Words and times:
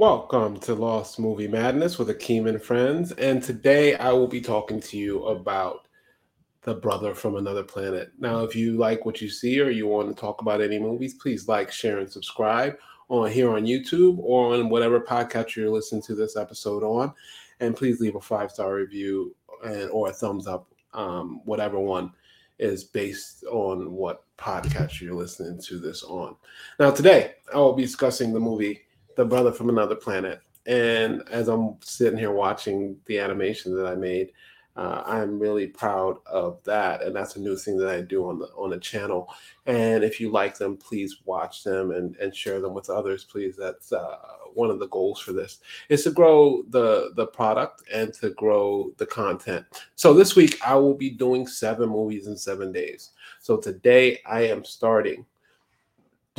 Welcome 0.00 0.58
to 0.60 0.74
Lost 0.74 1.18
Movie 1.18 1.46
Madness 1.46 1.98
with 1.98 2.08
Akeem 2.08 2.48
and 2.48 2.62
friends. 2.62 3.12
And 3.12 3.42
today 3.42 3.96
I 3.96 4.12
will 4.12 4.26
be 4.26 4.40
talking 4.40 4.80
to 4.80 4.96
you 4.96 5.26
about 5.26 5.88
The 6.62 6.72
Brother 6.72 7.14
from 7.14 7.36
Another 7.36 7.62
Planet. 7.62 8.10
Now, 8.18 8.42
if 8.42 8.56
you 8.56 8.78
like 8.78 9.04
what 9.04 9.20
you 9.20 9.28
see 9.28 9.60
or 9.60 9.68
you 9.68 9.86
want 9.86 10.08
to 10.08 10.18
talk 10.18 10.40
about 10.40 10.62
any 10.62 10.78
movies, 10.78 11.12
please 11.12 11.48
like, 11.48 11.70
share, 11.70 11.98
and 11.98 12.10
subscribe 12.10 12.78
on 13.10 13.30
here 13.30 13.50
on 13.50 13.66
YouTube 13.66 14.16
or 14.20 14.54
on 14.54 14.70
whatever 14.70 15.00
podcast 15.00 15.54
you're 15.54 15.68
listening 15.68 16.00
to 16.04 16.14
this 16.14 16.34
episode 16.34 16.82
on. 16.82 17.12
And 17.60 17.76
please 17.76 18.00
leave 18.00 18.16
a 18.16 18.22
five 18.22 18.50
star 18.50 18.76
review 18.76 19.36
and 19.66 19.90
or 19.90 20.08
a 20.08 20.14
thumbs 20.14 20.46
up, 20.46 20.72
um, 20.94 21.42
whatever 21.44 21.78
one 21.78 22.10
is 22.58 22.84
based 22.84 23.44
on 23.44 23.92
what 23.92 24.24
podcast 24.38 25.02
you're 25.02 25.12
listening 25.12 25.60
to 25.64 25.78
this 25.78 26.02
on. 26.04 26.36
Now, 26.78 26.90
today 26.90 27.34
I 27.52 27.58
will 27.58 27.74
be 27.74 27.82
discussing 27.82 28.32
the 28.32 28.40
movie 28.40 28.80
The 29.16 29.24
Brother 29.24 29.52
from 29.52 29.68
Another 29.68 29.96
Planet. 29.96 30.40
And 30.66 31.22
as 31.30 31.48
I'm 31.48 31.76
sitting 31.80 32.18
here 32.18 32.32
watching 32.32 32.96
the 33.06 33.18
animation 33.18 33.74
that 33.76 33.86
I 33.86 33.94
made, 33.94 34.32
uh, 34.76 35.02
I'm 35.04 35.38
really 35.38 35.66
proud 35.66 36.18
of 36.26 36.62
that, 36.64 37.02
and 37.02 37.14
that's 37.14 37.36
a 37.36 37.40
new 37.40 37.56
thing 37.56 37.76
that 37.78 37.88
I 37.88 38.00
do 38.02 38.28
on 38.28 38.38
the 38.38 38.46
on 38.56 38.70
the 38.70 38.78
channel. 38.78 39.28
And 39.66 40.04
if 40.04 40.20
you 40.20 40.30
like 40.30 40.56
them, 40.56 40.76
please 40.76 41.18
watch 41.24 41.64
them 41.64 41.90
and 41.90 42.16
and 42.16 42.34
share 42.34 42.60
them 42.60 42.72
with 42.72 42.88
others, 42.88 43.24
please. 43.24 43.56
That's 43.56 43.92
uh, 43.92 44.16
one 44.54 44.70
of 44.70 44.78
the 44.78 44.88
goals 44.88 45.20
for 45.20 45.32
this 45.32 45.58
is 45.88 46.04
to 46.04 46.12
grow 46.12 46.62
the 46.70 47.10
the 47.16 47.26
product 47.26 47.82
and 47.92 48.14
to 48.14 48.30
grow 48.30 48.92
the 48.96 49.06
content. 49.06 49.66
So 49.96 50.14
this 50.14 50.36
week 50.36 50.56
I 50.64 50.76
will 50.76 50.94
be 50.94 51.10
doing 51.10 51.46
seven 51.46 51.88
movies 51.88 52.26
in 52.26 52.36
seven 52.36 52.70
days. 52.70 53.10
So 53.40 53.56
today 53.56 54.20
I 54.24 54.42
am 54.42 54.64
starting. 54.64 55.26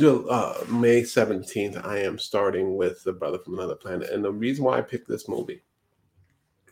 Uh, 0.00 0.54
May 0.68 1.02
17th, 1.02 1.84
I 1.84 1.98
am 1.98 2.18
starting 2.18 2.76
with 2.76 3.04
The 3.04 3.12
Brother 3.12 3.38
from 3.38 3.54
Another 3.54 3.74
Planet. 3.74 4.10
And 4.10 4.24
the 4.24 4.32
reason 4.32 4.64
why 4.64 4.78
I 4.78 4.80
picked 4.80 5.08
this 5.08 5.28
movie 5.28 5.62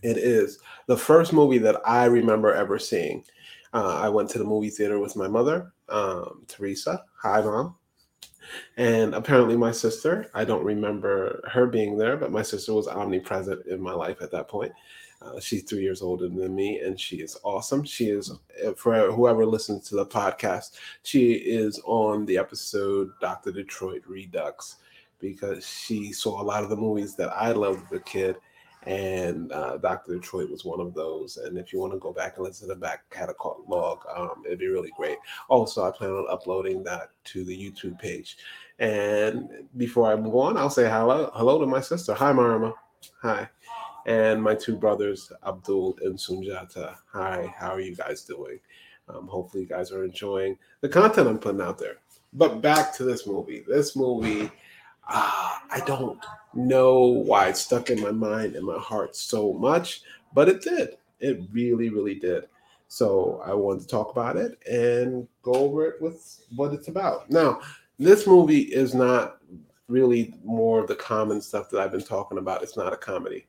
it 0.03 0.17
is 0.17 0.59
the 0.87 0.97
first 0.97 1.33
movie 1.33 1.59
that 1.59 1.77
I 1.87 2.07
remember 2.07 2.55
ever 2.55 2.79
seeing. 2.79 3.25
Uh, 3.73 4.01
I 4.03 4.09
went 4.09 4.31
to 4.31 4.39
the 4.39 4.45
movie 4.45 4.71
theater 4.71 4.99
with 4.99 5.17
my 5.17 5.29
mother, 5.29 5.73
um, 5.89 6.45
Teresa. 6.49 7.05
Hi, 7.23 7.41
mom. 7.41 7.77
And 8.77 9.15
apparently, 9.15 9.57
my 9.57 9.71
sister, 9.71 10.31
I 10.34 10.45
don't 10.45 10.65
remember 10.65 11.41
her 11.53 11.67
being 11.67 11.97
there, 11.97 12.17
but 12.17 12.33
my 12.33 12.43
sister 12.43 12.73
was 12.73 12.89
omnipresent 12.89 13.67
in 13.67 13.81
my 13.81 13.93
life 13.93 14.23
at 14.23 14.33
that 14.33 14.49
point. 14.49 14.73
Uh, 15.23 15.39
she's 15.39 15.65
three 15.65 15.83
years 15.83 16.01
older 16.01 16.29
than 16.29 16.55
me, 16.55 16.81
and 16.81 16.99
she 16.99 17.17
is 17.17 17.37
awesome. 17.43 17.85
She 17.85 18.07
is, 18.07 18.33
uh, 18.65 18.73
for 18.73 19.13
whoever 19.13 19.45
listens 19.45 19.89
to 19.89 19.97
the 19.97 20.07
podcast, 20.07 20.79
she 21.03 21.33
is 21.33 21.81
on 21.85 22.25
the 22.25 22.39
episode 22.39 23.11
Dr. 23.21 23.53
Detroit 23.53 24.03
Redux 24.07 24.77
because 25.19 25.67
she 25.67 26.12
saw 26.12 26.41
a 26.41 26.45
lot 26.45 26.62
of 26.62 26.71
the 26.71 26.77
movies 26.77 27.15
that 27.17 27.29
I 27.31 27.53
loved 27.53 27.85
as 27.87 27.99
a 27.99 28.01
kid 28.01 28.37
and 28.85 29.53
uh, 29.53 29.77
Dr. 29.77 30.15
Detroit 30.15 30.51
was 30.51 30.65
one 30.65 30.81
of 30.81 30.95
those. 30.95 31.37
And 31.37 31.59
if 31.59 31.73
you 31.73 31.79
want 31.79 31.93
to 31.93 31.99
go 31.99 32.12
back 32.12 32.37
and 32.37 32.47
listen 32.47 32.69
to 32.69 32.75
the 32.75 32.81
back 32.81 33.09
catalog, 33.11 34.01
um, 34.15 34.43
it'd 34.47 34.59
be 34.59 34.69
really 34.69 34.93
great. 34.97 35.19
Also, 35.49 35.84
I 35.84 35.91
plan 35.91 36.11
on 36.11 36.27
uploading 36.31 36.83
that 36.84 37.11
to 37.25 37.45
the 37.45 37.57
YouTube 37.57 37.99
page. 37.99 38.39
And 38.79 39.51
before 39.77 40.11
I 40.11 40.17
move 40.17 40.34
on, 40.34 40.57
I'll 40.57 40.71
say 40.71 40.89
hello, 40.89 41.31
hello 41.34 41.61
to 41.61 41.67
my 41.67 41.81
sister. 41.81 42.15
Hi, 42.15 42.33
Marama. 42.33 42.73
Hi. 43.21 43.49
And 44.06 44.43
my 44.43 44.55
two 44.55 44.77
brothers, 44.77 45.33
Abdul 45.47 45.98
and 46.03 46.17
Sunjata. 46.17 46.97
Hi, 47.12 47.53
how 47.56 47.70
are 47.70 47.81
you 47.81 47.95
guys 47.95 48.23
doing? 48.25 48.59
Um, 49.09 49.27
hopefully, 49.29 49.65
you 49.65 49.69
guys 49.69 49.93
are 49.93 50.05
enjoying 50.05 50.56
the 50.81 50.89
content 50.89 51.29
I'm 51.29 51.39
putting 51.39 51.61
out 51.61 51.79
there. 51.79 51.97
But 52.33 52.62
back 52.62 52.95
to 52.97 53.05
this 53.05 53.27
movie. 53.27 53.65
This 53.67 53.97
movie 53.97 54.51
uh, 55.12 55.56
I 55.71 55.81
don't 55.87 56.25
know 56.55 57.01
why 57.01 57.48
it 57.48 57.56
stuck 57.56 57.91
in 57.91 58.01
my 58.01 58.12
mind 58.12 58.55
and 58.55 58.65
my 58.65 58.78
heart 58.78 59.17
so 59.17 59.53
much, 59.53 60.03
but 60.34 60.48
it 60.48 60.62
did. 60.62 60.97
It 61.19 61.43
really, 61.53 61.88
really 61.88 62.15
did. 62.15 62.47
So 62.87 63.43
I 63.44 63.53
wanted 63.55 63.82
to 63.82 63.88
talk 63.88 64.12
about 64.12 64.37
it 64.37 64.59
and 64.71 65.27
go 65.43 65.53
over 65.55 65.87
it 65.87 66.00
with 66.00 66.44
what 66.55 66.72
it's 66.72 66.88
about. 66.88 67.28
Now, 67.28 67.61
this 67.99 68.27
movie 68.27 68.61
is 68.61 68.94
not 68.94 69.38
really 69.88 70.34
more 70.44 70.81
of 70.81 70.87
the 70.87 70.94
common 70.94 71.41
stuff 71.41 71.71
that 71.71 71.81
I've 71.81 71.93
been 71.93 72.05
talking 72.05 72.38
about. 72.38 72.62
It's 72.62 72.77
not 72.77 72.93
a 72.93 72.97
comedy. 72.97 73.47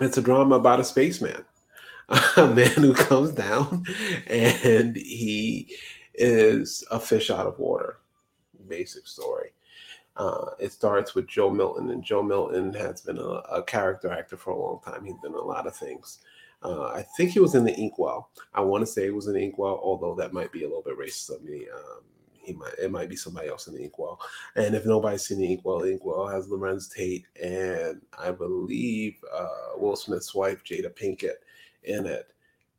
It's 0.00 0.18
a 0.18 0.22
drama 0.22 0.56
about 0.56 0.80
a 0.80 0.84
spaceman, 0.84 1.44
a 2.36 2.46
man 2.46 2.70
who 2.70 2.94
comes 2.94 3.30
down 3.32 3.84
and 4.26 4.96
he 4.96 5.76
is 6.14 6.84
a 6.90 6.98
fish 6.98 7.30
out 7.30 7.46
of 7.46 7.58
water. 7.58 7.98
Basic 8.68 9.06
story. 9.06 9.50
Uh, 10.16 10.50
it 10.60 10.72
starts 10.72 11.14
with 11.14 11.26
Joe 11.26 11.50
Milton, 11.50 11.90
and 11.90 12.04
Joe 12.04 12.22
Milton 12.22 12.72
has 12.74 13.00
been 13.00 13.18
a, 13.18 13.42
a, 13.50 13.64
character 13.64 14.12
actor 14.12 14.36
for 14.36 14.52
a 14.52 14.58
long 14.58 14.80
time. 14.84 15.04
He's 15.04 15.18
been 15.20 15.34
a 15.34 15.40
lot 15.40 15.66
of 15.66 15.74
things. 15.74 16.20
Uh, 16.62 16.84
I 16.84 17.04
think 17.16 17.30
he 17.30 17.40
was 17.40 17.56
in 17.56 17.64
the 17.64 17.74
Inkwell. 17.74 18.30
I 18.54 18.60
want 18.60 18.82
to 18.82 18.86
say 18.86 19.04
he 19.04 19.10
was 19.10 19.26
in 19.26 19.34
the 19.34 19.42
Inkwell, 19.42 19.80
although 19.82 20.14
that 20.14 20.32
might 20.32 20.52
be 20.52 20.62
a 20.62 20.68
little 20.68 20.82
bit 20.82 20.98
racist 20.98 21.34
of 21.34 21.42
me. 21.42 21.66
Um, 21.74 22.02
he 22.44 22.52
might 22.52 22.74
it 22.80 22.90
might 22.90 23.08
be 23.08 23.16
somebody 23.16 23.48
else 23.48 23.66
in 23.66 23.74
the 23.74 23.82
Inkwell. 23.82 24.20
And 24.56 24.74
if 24.74 24.86
nobody's 24.86 25.26
seen 25.26 25.38
the 25.38 25.50
Inkwell, 25.50 25.82
Inkwell 25.82 26.26
has 26.28 26.48
Larenz 26.48 26.92
Tate 26.92 27.26
and 27.42 28.00
I 28.18 28.30
believe 28.30 29.16
uh, 29.34 29.76
Will 29.76 29.96
Smith's 29.96 30.34
wife 30.34 30.62
Jada 30.64 30.90
Pinkett 30.94 31.42
in 31.84 32.06
it. 32.06 32.28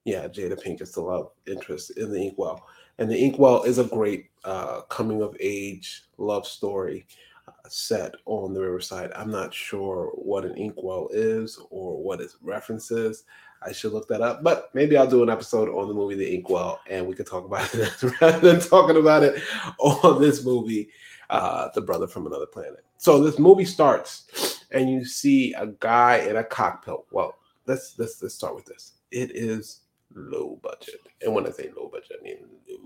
Yeah, 0.03 0.27
Jada 0.27 0.61
Pinkett's 0.61 0.91
the 0.91 1.01
love 1.01 1.31
interest 1.47 1.97
in 1.97 2.11
the 2.11 2.21
Inkwell. 2.21 2.65
And 2.97 3.09
the 3.09 3.17
Inkwell 3.17 3.63
is 3.63 3.77
a 3.77 3.83
great 3.83 4.29
uh, 4.43 4.81
coming 4.81 5.21
of 5.21 5.35
age 5.39 6.03
love 6.17 6.47
story 6.47 7.07
uh, 7.47 7.67
set 7.67 8.13
on 8.25 8.53
the 8.53 8.61
Riverside. 8.61 9.11
I'm 9.15 9.31
not 9.31 9.53
sure 9.53 10.11
what 10.15 10.45
an 10.45 10.55
inkwell 10.55 11.09
is 11.11 11.59
or 11.69 12.01
what 12.01 12.21
its 12.21 12.37
references. 12.41 13.23
I 13.65 13.71
should 13.71 13.93
look 13.93 14.07
that 14.09 14.21
up, 14.21 14.43
but 14.43 14.69
maybe 14.73 14.95
I'll 14.95 15.07
do 15.07 15.23
an 15.23 15.29
episode 15.29 15.69
on 15.69 15.87
the 15.87 15.93
movie 15.93 16.15
The 16.15 16.35
Inkwell 16.35 16.79
and 16.89 17.07
we 17.07 17.15
could 17.15 17.27
talk 17.27 17.45
about 17.45 17.69
it 17.73 18.21
rather 18.21 18.39
than 18.39 18.59
talking 18.59 18.97
about 18.97 19.23
it 19.23 19.41
on 19.79 20.21
this 20.21 20.45
movie, 20.45 20.89
uh, 21.29 21.69
The 21.73 21.81
Brother 21.81 22.07
from 22.07 22.27
Another 22.27 22.45
Planet. 22.45 22.85
So 22.97 23.23
this 23.23 23.39
movie 23.39 23.65
starts 23.65 24.63
and 24.71 24.89
you 24.89 25.05
see 25.05 25.53
a 25.53 25.67
guy 25.67 26.17
in 26.17 26.37
a 26.37 26.43
cockpit. 26.43 26.95
Well, 27.11 27.35
let's 27.65 27.95
let's 27.97 28.21
let's 28.21 28.35
start 28.35 28.55
with 28.55 28.65
this. 28.65 28.93
It 29.11 29.31
is 29.35 29.81
low 30.13 30.59
budget, 30.61 31.01
and 31.21 31.33
when 31.33 31.47
I 31.47 31.51
say 31.51 31.71
low 31.75 31.89
budget, 31.89 32.17
I 32.19 32.23
mean 32.23 32.37
low 32.69 32.79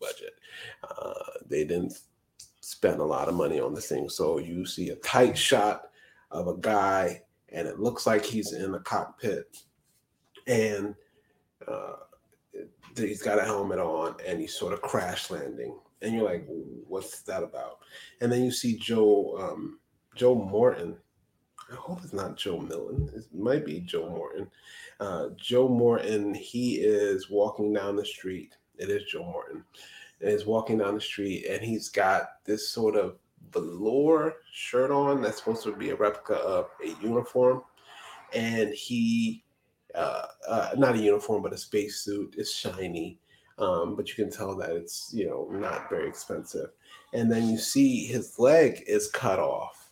budget. 0.00 0.34
Uh, 0.88 1.38
they 1.46 1.64
didn't 1.64 1.98
spend 2.60 3.00
a 3.00 3.04
lot 3.04 3.28
of 3.28 3.34
money 3.34 3.60
on 3.60 3.74
this 3.74 3.88
thing. 3.88 4.08
So 4.08 4.38
you 4.38 4.66
see 4.66 4.90
a 4.90 4.96
tight 4.96 5.36
shot 5.36 5.90
of 6.30 6.48
a 6.48 6.56
guy, 6.56 7.22
and 7.50 7.66
it 7.66 7.80
looks 7.80 8.06
like 8.06 8.24
he's 8.24 8.52
in 8.52 8.74
a 8.74 8.80
cockpit, 8.80 9.56
and 10.46 10.94
uh, 11.66 11.96
he's 12.96 13.22
got 13.22 13.38
a 13.38 13.44
helmet 13.44 13.78
on, 13.78 14.16
and 14.26 14.40
he's 14.40 14.54
sort 14.54 14.72
of 14.72 14.82
crash 14.82 15.30
landing, 15.30 15.74
and 16.02 16.14
you're 16.14 16.24
like, 16.24 16.46
"What's 16.88 17.22
that 17.22 17.42
about?" 17.42 17.78
And 18.20 18.30
then 18.30 18.44
you 18.44 18.50
see 18.50 18.76
Joe 18.76 19.36
um, 19.38 19.78
Joe 20.14 20.34
Morton. 20.34 20.96
I 21.70 21.76
hope 21.76 22.00
it's 22.02 22.12
not 22.12 22.36
Joe 22.36 22.58
millen 22.58 23.08
It 23.14 23.32
might 23.32 23.64
be 23.64 23.78
Joe 23.78 24.10
Morton. 24.10 24.50
Uh, 24.98 25.28
Joe 25.36 25.68
Morton. 25.68 26.34
He 26.34 26.78
is 26.78 27.30
walking 27.30 27.72
down 27.72 27.94
the 27.94 28.04
street. 28.04 28.56
It 28.76 28.90
is 28.90 29.04
Joe 29.04 29.22
Morton 29.24 29.64
is 30.20 30.46
walking 30.46 30.78
down 30.78 30.94
the 30.94 31.00
street 31.00 31.46
and 31.46 31.62
he's 31.62 31.88
got 31.88 32.44
this 32.44 32.70
sort 32.70 32.94
of 32.94 33.16
velour 33.52 34.34
shirt 34.52 34.90
on 34.90 35.22
that's 35.22 35.38
supposed 35.38 35.62
to 35.62 35.74
be 35.74 35.90
a 35.90 35.96
replica 35.96 36.34
of 36.34 36.68
a 36.84 36.88
uniform. 37.02 37.62
And 38.32 38.70
he, 38.70 39.42
uh, 39.94 40.26
uh, 40.48 40.70
not 40.76 40.94
a 40.94 40.98
uniform, 40.98 41.42
but 41.42 41.52
a 41.52 41.58
spacesuit 41.58 42.34
It's 42.38 42.52
shiny. 42.52 43.18
Um, 43.58 43.94
but 43.94 44.08
you 44.08 44.14
can 44.14 44.32
tell 44.32 44.56
that 44.56 44.70
it's, 44.70 45.10
you 45.12 45.26
know, 45.26 45.46
not 45.50 45.90
very 45.90 46.08
expensive. 46.08 46.70
And 47.12 47.30
then 47.30 47.48
you 47.48 47.58
see 47.58 48.06
his 48.06 48.38
leg 48.38 48.82
is 48.86 49.10
cut 49.10 49.38
off. 49.38 49.90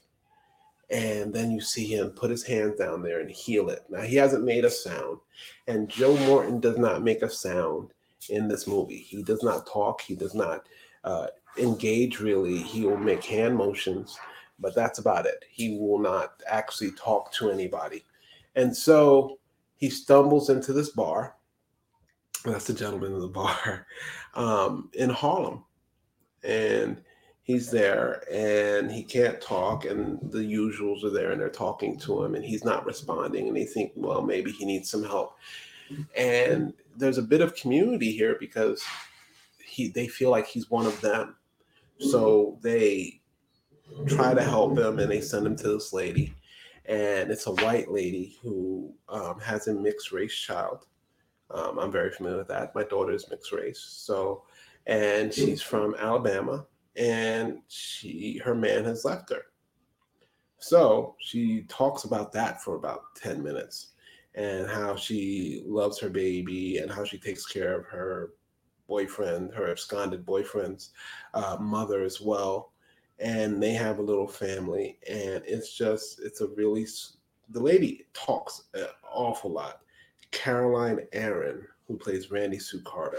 And 0.90 1.34
then 1.34 1.50
you 1.50 1.60
see 1.60 1.84
him 1.84 2.10
put 2.10 2.30
his 2.30 2.44
hands 2.44 2.78
down 2.78 3.02
there 3.02 3.20
and 3.20 3.30
heal 3.30 3.68
it. 3.68 3.84
Now, 3.90 4.00
he 4.00 4.16
hasn't 4.16 4.44
made 4.44 4.64
a 4.64 4.70
sound. 4.70 5.18
And 5.66 5.88
Joe 5.90 6.16
Morton 6.26 6.60
does 6.60 6.78
not 6.78 7.02
make 7.02 7.20
a 7.20 7.28
sound 7.28 7.92
in 8.30 8.48
this 8.48 8.66
movie. 8.66 8.98
He 8.98 9.22
does 9.22 9.42
not 9.42 9.66
talk. 9.66 10.00
He 10.00 10.14
does 10.14 10.34
not 10.34 10.66
uh, 11.04 11.26
engage 11.58 12.20
really. 12.20 12.58
He 12.58 12.86
will 12.86 12.96
make 12.96 13.24
hand 13.24 13.54
motions, 13.54 14.18
but 14.58 14.74
that's 14.74 14.98
about 14.98 15.26
it. 15.26 15.44
He 15.50 15.76
will 15.78 15.98
not 15.98 16.42
actually 16.46 16.92
talk 16.92 17.32
to 17.32 17.50
anybody. 17.50 18.04
And 18.56 18.74
so 18.74 19.37
he 19.78 19.88
stumbles 19.88 20.50
into 20.50 20.72
this 20.72 20.90
bar. 20.90 21.36
That's 22.44 22.66
the 22.66 22.74
gentleman 22.74 23.14
in 23.14 23.20
the 23.20 23.28
bar 23.28 23.86
um, 24.34 24.90
in 24.94 25.10
Harlem. 25.10 25.64
And 26.44 27.02
he's 27.42 27.70
there 27.70 28.22
and 28.30 28.92
he 28.92 29.02
can't 29.02 29.40
talk 29.40 29.86
and 29.86 30.18
the 30.30 30.38
usuals 30.38 31.02
are 31.02 31.10
there 31.10 31.32
and 31.32 31.40
they're 31.40 31.48
talking 31.48 31.98
to 31.98 32.22
him 32.22 32.34
and 32.34 32.44
he's 32.44 32.62
not 32.62 32.84
responding 32.84 33.48
and 33.48 33.56
they 33.56 33.64
think 33.64 33.90
well 33.96 34.20
maybe 34.20 34.52
he 34.52 34.66
needs 34.66 34.90
some 34.90 35.02
help 35.02 35.38
and 36.14 36.74
there's 36.98 37.16
a 37.16 37.22
bit 37.22 37.40
of 37.40 37.56
community 37.56 38.12
here 38.12 38.36
because 38.38 38.84
he 39.64 39.88
they 39.88 40.06
feel 40.06 40.30
like 40.30 40.46
he's 40.46 40.70
one 40.70 40.84
of 40.84 41.00
them 41.00 41.36
so 41.98 42.58
they 42.60 43.18
try 44.06 44.34
to 44.34 44.42
help 44.42 44.78
him, 44.78 44.98
and 44.98 45.10
they 45.10 45.20
send 45.20 45.46
him 45.46 45.56
to 45.56 45.68
this 45.68 45.92
lady, 45.92 46.34
and 46.88 47.30
it's 47.30 47.46
a 47.46 47.52
white 47.52 47.90
lady 47.90 48.36
who 48.42 48.92
um, 49.08 49.38
has 49.40 49.68
a 49.68 49.74
mixed 49.74 50.10
race 50.10 50.34
child. 50.34 50.86
Um, 51.50 51.78
I'm 51.78 51.92
very 51.92 52.10
familiar 52.10 52.38
with 52.38 52.48
that. 52.48 52.74
My 52.74 52.82
daughter 52.82 53.12
is 53.12 53.30
mixed 53.30 53.52
race, 53.52 53.80
so 53.80 54.44
and 54.86 55.32
she's 55.32 55.62
from 55.62 55.94
Alabama, 55.98 56.66
and 56.96 57.58
she 57.68 58.40
her 58.44 58.54
man 58.54 58.84
has 58.84 59.04
left 59.04 59.30
her. 59.30 59.42
So 60.58 61.14
she 61.20 61.62
talks 61.68 62.04
about 62.04 62.32
that 62.32 62.62
for 62.62 62.74
about 62.76 63.14
10 63.16 63.42
minutes 63.42 63.92
and 64.34 64.68
how 64.68 64.96
she 64.96 65.62
loves 65.64 65.98
her 66.00 66.10
baby 66.10 66.78
and 66.78 66.90
how 66.90 67.04
she 67.04 67.18
takes 67.18 67.46
care 67.46 67.78
of 67.78 67.86
her 67.86 68.30
boyfriend, 68.88 69.52
her 69.54 69.70
absconded 69.70 70.26
boyfriend's 70.26 70.90
uh, 71.34 71.56
mother 71.60 72.02
as 72.02 72.20
well. 72.20 72.72
And 73.20 73.62
they 73.62 73.72
have 73.72 73.98
a 73.98 74.02
little 74.02 74.28
family. 74.28 74.98
And 75.08 75.42
it's 75.46 75.76
just, 75.76 76.20
it's 76.20 76.40
a 76.40 76.48
really, 76.48 76.86
the 77.50 77.60
lady 77.60 78.06
talks 78.12 78.64
an 78.74 78.86
awful 79.10 79.50
lot. 79.50 79.80
Caroline 80.30 81.00
Aaron, 81.12 81.66
who 81.86 81.96
plays 81.96 82.30
Randy 82.30 82.58
Sue 82.58 82.82
Carter, 82.82 83.18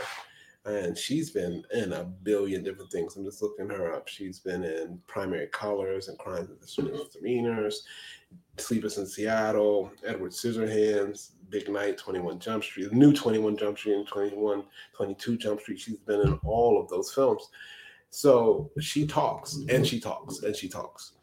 and 0.66 0.98
she's 0.98 1.32
been 1.32 1.64
in 1.74 1.94
a 1.94 2.04
billion 2.04 2.64
different 2.64 2.92
things. 2.92 3.16
I'm 3.16 3.26
just 3.26 3.42
looking 3.42 3.70
her 3.70 3.94
up. 3.94 4.08
She's 4.08 4.40
been 4.40 4.64
in 4.64 5.02
Primary 5.08 5.48
Colors 5.48 6.10
and 6.10 6.18
Crimes 6.20 6.50
of 6.50 6.60
the 6.60 6.92
Misdemeanors, 6.92 7.84
Sleepless 8.58 8.98
in 8.98 9.08
Seattle, 9.08 9.92
Edward 10.06 10.32
Scissorhands, 10.32 11.32
Big 11.50 11.70
Night, 11.70 11.98
21 11.98 12.40
Jump 12.40 12.64
Street, 12.64 12.92
new 12.92 13.14
21 13.14 13.58
Jump 13.58 13.78
Street, 13.78 13.96
and 13.96 14.08
21, 14.08 14.64
22 14.94 15.38
Jump 15.38 15.62
Street. 15.62 15.80
She's 15.80 15.98
been 15.98 16.22
in 16.22 16.34
all 16.44 16.80
of 16.80 16.90
those 16.90 17.12
films. 17.12 17.50
So 18.10 18.72
she 18.80 19.06
talks 19.06 19.56
and 19.70 19.86
she 19.86 20.00
talks 20.00 20.42
and 20.44 20.56
she 20.56 20.68
talks. 20.68 21.14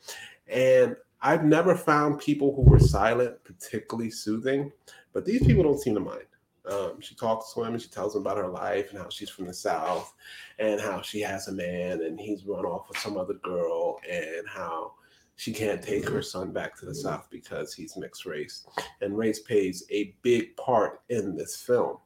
And 0.49 0.97
I've 1.21 1.45
never 1.45 1.75
found 1.75 2.21
people 2.21 2.55
who 2.55 2.63
were 2.63 2.79
silent 2.79 3.43
particularly 3.45 4.11
soothing, 4.11 4.71
but 5.13 5.25
these 5.25 5.45
people 5.45 5.63
don't 5.63 5.81
seem 5.81 5.95
to 5.95 6.01
mind. 6.01 6.27
Um, 6.71 7.01
she 7.01 7.15
talks 7.15 7.53
to 7.53 7.63
him 7.63 7.75
and 7.75 7.83
she 7.83 7.89
tells 7.89 8.15
him 8.15 8.23
about 8.23 8.39
her 8.39 8.49
life 8.49 8.91
and 8.91 8.99
how 8.99 9.09
she's 9.09 9.31
from 9.31 9.47
the 9.47 9.55
South 9.55 10.13
and 10.59 10.81
how 10.81 11.01
she 11.01 11.21
has 11.21 11.49
a 11.49 11.53
man 11.53 12.03
and 12.03 12.19
he's 12.19 12.45
run 12.45 12.65
off 12.65 12.89
with 12.89 12.99
some 12.99 13.17
other 13.17 13.35
girl 13.35 14.01
and 14.11 14.49
how 14.49 14.93
she 15.37 15.53
can't 15.53 15.83
take 15.83 16.09
her 16.09 16.23
son 16.23 16.51
back 16.51 16.77
to 16.79 16.87
the 16.87 16.95
South 16.95 17.29
because 17.31 17.73
he's 17.73 17.97
mixed 17.97 18.27
race. 18.27 18.67
And 19.01 19.17
race 19.17 19.41
plays 19.41 19.85
a 19.91 20.15
big 20.23 20.57
part 20.57 21.03
in 21.09 21.37
this 21.37 21.57
film. 21.57 21.99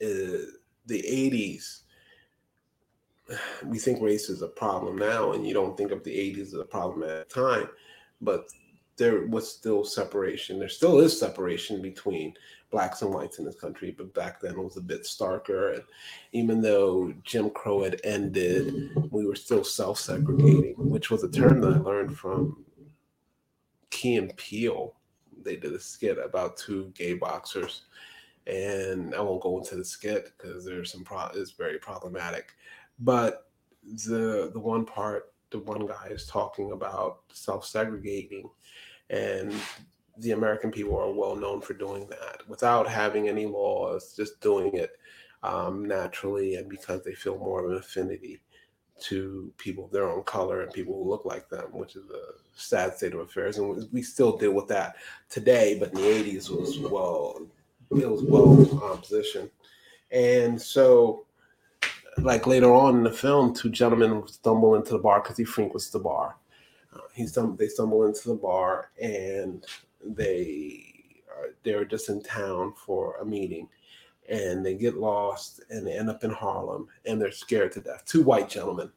Uh, 0.00 0.50
the 0.86 1.02
80s, 1.02 1.82
we 3.64 3.78
think 3.78 4.02
race 4.02 4.28
is 4.28 4.42
a 4.42 4.48
problem 4.48 4.96
now, 4.96 5.32
and 5.32 5.46
you 5.46 5.54
don't 5.54 5.76
think 5.76 5.92
of 5.92 6.04
the 6.04 6.10
80s 6.10 6.48
as 6.48 6.54
a 6.54 6.64
problem 6.64 7.02
at 7.08 7.28
the 7.28 7.34
time, 7.34 7.68
but 8.20 8.48
there 8.96 9.26
was 9.26 9.50
still 9.50 9.84
separation. 9.84 10.58
There 10.58 10.68
still 10.68 11.00
is 11.00 11.18
separation 11.18 11.80
between 11.80 12.34
blacks 12.70 13.02
and 13.02 13.12
whites 13.12 13.38
in 13.38 13.44
this 13.44 13.60
country, 13.60 13.94
but 13.96 14.12
back 14.14 14.40
then 14.40 14.52
it 14.52 14.62
was 14.62 14.76
a 14.76 14.82
bit 14.82 15.02
starker. 15.02 15.74
And 15.74 15.82
even 16.32 16.60
though 16.60 17.12
Jim 17.22 17.50
Crow 17.50 17.84
had 17.84 18.00
ended, 18.04 18.90
we 19.10 19.26
were 19.26 19.34
still 19.34 19.64
self 19.64 19.98
segregating, 19.98 20.74
which 20.76 21.10
was 21.10 21.22
a 21.22 21.28
term 21.28 21.60
that 21.60 21.74
I 21.74 21.78
learned 21.78 22.16
from 22.16 22.64
Key 23.90 24.16
and 24.16 24.36
Peele. 24.36 24.94
They 25.42 25.56
did 25.56 25.72
a 25.72 25.80
skit 25.80 26.18
about 26.18 26.56
two 26.56 26.92
gay 26.94 27.14
boxers. 27.14 27.82
And 28.46 29.14
I 29.14 29.20
won't 29.20 29.42
go 29.42 29.58
into 29.58 29.76
the 29.76 29.84
skit 29.84 30.32
because 30.36 30.64
there's 30.64 30.90
some 30.90 31.04
pro 31.04 31.26
it's 31.34 31.52
very 31.52 31.78
problematic. 31.78 32.52
But 33.02 33.46
the 33.84 34.50
the 34.52 34.60
one 34.60 34.84
part, 34.84 35.32
the 35.50 35.58
one 35.58 35.86
guy 35.86 36.08
is 36.10 36.26
talking 36.26 36.72
about 36.72 37.20
self-segregating 37.32 38.48
and 39.10 39.52
the 40.18 40.32
American 40.32 40.70
people 40.70 40.98
are 40.98 41.10
well 41.10 41.36
known 41.36 41.60
for 41.60 41.74
doing 41.74 42.06
that 42.08 42.46
without 42.48 42.88
having 42.88 43.28
any 43.28 43.46
laws, 43.46 44.14
just 44.16 44.40
doing 44.40 44.74
it 44.74 44.92
um, 45.42 45.84
naturally 45.84 46.56
and 46.56 46.68
because 46.68 47.02
they 47.02 47.14
feel 47.14 47.38
more 47.38 47.64
of 47.64 47.70
an 47.70 47.78
affinity 47.78 48.40
to 49.00 49.52
people 49.58 49.86
of 49.86 49.90
their 49.90 50.08
own 50.08 50.22
color 50.22 50.62
and 50.62 50.72
people 50.72 50.94
who 50.94 51.10
look 51.10 51.24
like 51.24 51.48
them, 51.48 51.66
which 51.72 51.96
is 51.96 52.08
a 52.10 52.34
sad 52.54 52.94
state 52.94 53.14
of 53.14 53.20
affairs. 53.20 53.58
And 53.58 53.88
we 53.92 54.02
still 54.02 54.36
deal 54.36 54.52
with 54.52 54.68
that 54.68 54.96
today, 55.28 55.76
but 55.78 55.90
in 55.90 55.96
the 55.96 56.02
80s 56.02 56.50
was 56.50 56.78
well, 56.78 57.40
it 57.90 58.08
was 58.08 58.22
well 58.22 58.44
um. 58.84 59.50
And 60.12 60.60
so, 60.60 61.26
like 62.18 62.46
later 62.46 62.72
on 62.72 62.98
in 62.98 63.02
the 63.04 63.12
film, 63.12 63.54
two 63.54 63.70
gentlemen 63.70 64.26
stumble 64.26 64.74
into 64.74 64.92
the 64.92 64.98
bar 64.98 65.20
because 65.20 65.36
he 65.36 65.44
frequents 65.44 65.90
the 65.90 65.98
bar. 65.98 66.36
Uh, 66.94 67.00
he 67.14 67.24
stum- 67.24 67.56
they 67.56 67.68
stumble 67.68 68.06
into 68.06 68.28
the 68.28 68.34
bar 68.34 68.90
and 69.00 69.64
they 70.04 70.84
are 71.30 71.54
they're 71.62 71.84
just 71.84 72.08
in 72.08 72.22
town 72.22 72.74
for 72.74 73.16
a 73.16 73.24
meeting 73.24 73.68
and 74.28 74.64
they 74.64 74.74
get 74.74 74.96
lost 74.96 75.62
and 75.70 75.86
they 75.86 75.92
end 75.96 76.10
up 76.10 76.22
in 76.22 76.30
Harlem 76.30 76.86
and 77.06 77.20
they're 77.20 77.32
scared 77.32 77.72
to 77.72 77.80
death. 77.80 78.04
Two 78.06 78.22
white 78.22 78.48
gentlemen. 78.48 78.90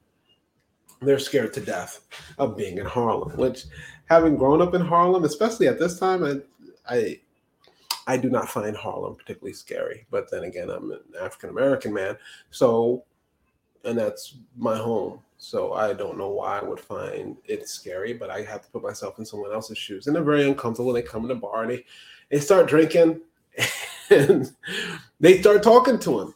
They're 1.02 1.20
scared 1.20 1.54
to 1.54 1.62
death 1.62 2.08
of 2.38 2.58
being 2.58 2.78
in 2.78 2.86
Harlem, 2.86 3.38
which 3.38 3.66
having 4.06 4.38
grown 4.38 4.62
up 4.62 4.74
in 4.74 4.82
Harlem, 4.82 5.24
especially 5.24 5.68
at 5.68 5.80
this 5.80 6.00
time, 6.00 6.24
I 6.24 6.42
I 6.88 7.20
I 8.07 8.18
do 8.18 8.30
not 8.30 8.50
find 8.50 8.75
Harlem 8.75 9.16
particularly 9.16 9.54
scary. 9.54 10.06
But 10.12 10.30
then 10.31 10.44
again, 10.44 10.69
I'm 10.69 10.92
an 10.92 11.00
African 11.19 11.50
American 11.50 11.94
man, 11.94 12.18
so 12.52 13.04
and 13.86 13.98
that's 13.98 14.36
my 14.57 14.75
home. 14.75 15.19
So 15.38 15.74
I 15.74 15.94
don't 15.94 16.18
know 16.18 16.30
why 16.30 16.60
I 16.60 16.63
would 16.63 16.80
find 16.80 17.38
it 17.46 17.69
scary, 17.69 18.13
but 18.13 18.30
I 18.30 18.42
have 18.42 18.62
to 18.63 18.69
put 18.72 18.84
myself 18.84 19.19
in 19.19 19.25
someone 19.25 19.54
else's 19.54 19.78
shoes. 19.78 20.07
And 20.07 20.16
they're 20.16 20.24
very 20.24 20.48
uncomfortable. 20.48 20.94
They 20.94 21.02
come 21.02 21.24
in 21.24 21.28
the 21.28 21.36
bar 21.36 21.63
and 21.63 21.72
they, 21.72 21.86
they 22.31 22.40
start 22.40 22.68
drinking 22.68 23.22
and 24.10 24.51
they 25.19 25.42
start 25.42 25.62
talking 25.62 26.00
to 26.00 26.22
him. 26.22 26.36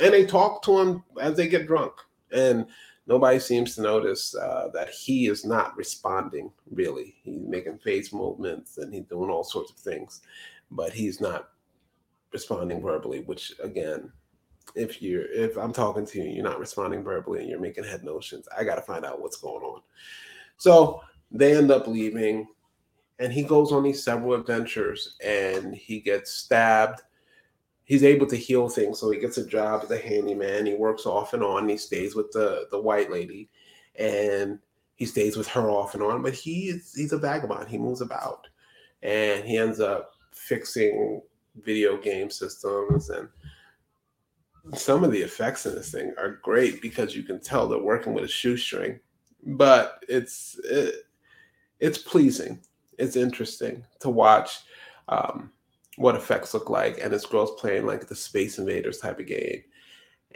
And 0.00 0.12
they 0.12 0.26
talk 0.26 0.62
to 0.64 0.78
him 0.80 1.04
as 1.20 1.36
they 1.36 1.48
get 1.48 1.66
drunk. 1.66 1.92
And 2.32 2.66
nobody 3.06 3.38
seems 3.38 3.74
to 3.74 3.82
notice 3.82 4.34
uh, 4.34 4.68
that 4.74 4.90
he 4.90 5.26
is 5.26 5.44
not 5.44 5.76
responding 5.76 6.50
really. 6.70 7.16
He's 7.22 7.46
making 7.46 7.78
face 7.78 8.12
movements 8.12 8.78
and 8.78 8.92
he's 8.92 9.04
doing 9.04 9.30
all 9.30 9.44
sorts 9.44 9.70
of 9.70 9.76
things, 9.76 10.22
but 10.70 10.92
he's 10.92 11.20
not 11.20 11.50
responding 12.32 12.80
verbally, 12.80 13.20
which 13.20 13.52
again 13.62 14.12
if 14.74 15.02
you're 15.02 15.30
if 15.32 15.56
I'm 15.56 15.72
talking 15.72 16.06
to 16.06 16.18
you, 16.18 16.30
you're 16.30 16.44
not 16.44 16.58
responding 16.58 17.02
verbally 17.02 17.40
and 17.40 17.48
you're 17.48 17.60
making 17.60 17.84
head 17.84 18.04
notions. 18.04 18.48
I 18.56 18.64
got 18.64 18.76
to 18.76 18.82
find 18.82 19.04
out 19.04 19.20
what's 19.20 19.36
going 19.36 19.64
on. 19.64 19.82
So 20.56 21.00
they 21.30 21.56
end 21.56 21.70
up 21.70 21.86
leaving, 21.86 22.46
and 23.18 23.32
he 23.32 23.42
goes 23.42 23.72
on 23.72 23.82
these 23.82 24.02
several 24.02 24.34
adventures, 24.34 25.16
and 25.24 25.74
he 25.74 26.00
gets 26.00 26.32
stabbed. 26.32 27.02
He's 27.84 28.04
able 28.04 28.26
to 28.26 28.36
heal 28.36 28.68
things, 28.68 29.00
so 29.00 29.10
he 29.10 29.18
gets 29.18 29.38
a 29.38 29.46
job 29.46 29.82
as 29.82 29.90
a 29.90 29.98
handyman. 29.98 30.66
He 30.66 30.74
works 30.74 31.06
off 31.06 31.34
and 31.34 31.42
on. 31.42 31.68
He 31.68 31.76
stays 31.76 32.14
with 32.14 32.30
the 32.30 32.66
the 32.70 32.80
white 32.80 33.10
lady, 33.10 33.48
and 33.96 34.58
he 34.94 35.06
stays 35.06 35.36
with 35.36 35.48
her 35.48 35.70
off 35.70 35.94
and 35.94 36.02
on. 36.02 36.22
But 36.22 36.34
he's 36.34 36.94
he's 36.94 37.12
a 37.12 37.18
vagabond. 37.18 37.68
He 37.68 37.78
moves 37.78 38.00
about, 38.00 38.46
and 39.02 39.44
he 39.44 39.56
ends 39.56 39.80
up 39.80 40.12
fixing 40.48 41.20
video 41.62 41.96
game 41.96 42.30
systems 42.30 43.10
and 43.10 43.28
some 44.74 45.04
of 45.04 45.10
the 45.10 45.20
effects 45.20 45.66
in 45.66 45.74
this 45.74 45.90
thing 45.90 46.12
are 46.18 46.40
great 46.42 46.82
because 46.82 47.16
you 47.16 47.22
can 47.22 47.40
tell 47.40 47.66
they're 47.66 47.78
working 47.78 48.12
with 48.12 48.24
a 48.24 48.28
shoestring, 48.28 49.00
but 49.44 50.04
it's 50.08 50.58
it, 50.64 51.06
it's 51.78 51.98
pleasing. 51.98 52.60
It's 52.98 53.16
interesting 53.16 53.84
to 54.00 54.10
watch 54.10 54.58
um, 55.08 55.50
what 55.96 56.14
effects 56.14 56.52
look 56.54 56.68
like, 56.68 56.98
and 57.02 57.12
this 57.12 57.26
girl's 57.26 57.58
playing 57.60 57.86
like 57.86 58.06
the 58.06 58.14
Space 58.14 58.58
Invaders 58.58 58.98
type 58.98 59.18
of 59.18 59.26
game, 59.26 59.62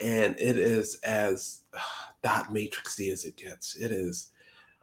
and 0.01 0.35
it 0.39 0.59
is 0.59 0.97
as 1.05 1.61
uh, 1.75 1.81
dot 2.23 2.53
matrixy 2.53 3.13
as 3.13 3.25
it 3.25 3.37
gets. 3.37 3.77
It 3.77 3.93
is 3.93 4.31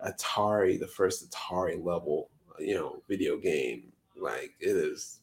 Atari, 0.05 0.79
the 0.79 0.87
first 0.87 1.29
Atari 1.29 1.83
level, 1.83 2.29
you 2.59 2.75
know, 2.75 3.01
video 3.09 3.37
game. 3.37 3.90
Like 4.21 4.53
it 4.59 4.75
is 4.75 5.19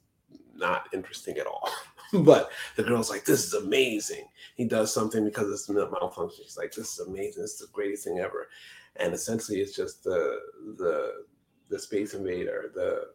not 0.55 0.89
interesting 0.93 1.39
at 1.39 1.47
all. 1.47 1.71
but 2.13 2.51
the 2.77 2.83
girl's 2.83 3.11
like, 3.11 3.25
this 3.25 3.45
is 3.45 3.55
amazing. 3.55 4.27
He 4.57 4.65
does 4.65 4.93
something 4.93 5.25
because 5.25 5.51
it's 5.53 5.69
malfunction. 5.69 6.45
She's 6.45 6.57
like, 6.57 6.73
this 6.73 6.99
is 6.99 7.07
amazing. 7.07 7.43
This 7.43 7.53
is 7.53 7.61
the 7.61 7.73
greatest 7.73 8.05
thing 8.05 8.19
ever. 8.19 8.49
And 8.97 9.15
essentially, 9.15 9.61
it's 9.61 9.77
just 9.77 10.03
the 10.03 10.39
the 10.77 11.25
the 11.69 11.79
space 11.79 12.15
invader, 12.15 12.73
the 12.75 13.11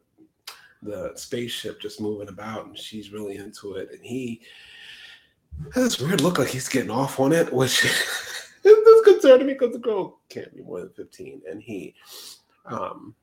the 0.82 1.12
spaceship 1.16 1.82
just 1.82 2.02
moving 2.02 2.30
about, 2.30 2.66
and 2.68 2.78
she's 2.78 3.12
really 3.12 3.38
into 3.38 3.74
it. 3.74 3.90
And 3.92 4.04
he 4.04 4.42
has 5.74 5.84
this 5.84 6.00
weird 6.00 6.22
look 6.22 6.40
like 6.40 6.50
he's 6.50 6.70
getting 6.70 6.92
off 6.92 7.20
on 7.20 7.34
it, 7.34 7.52
which 7.52 7.84
is 8.64 9.02
concerning 9.04 9.48
me 9.48 9.54
because 9.54 9.74
the 9.74 9.80
girl 9.80 10.20
can't 10.30 10.54
be 10.56 10.62
more 10.62 10.80
than 10.80 10.90
15. 10.90 11.42
And 11.50 11.62
he, 11.62 11.96
um, 12.66 13.16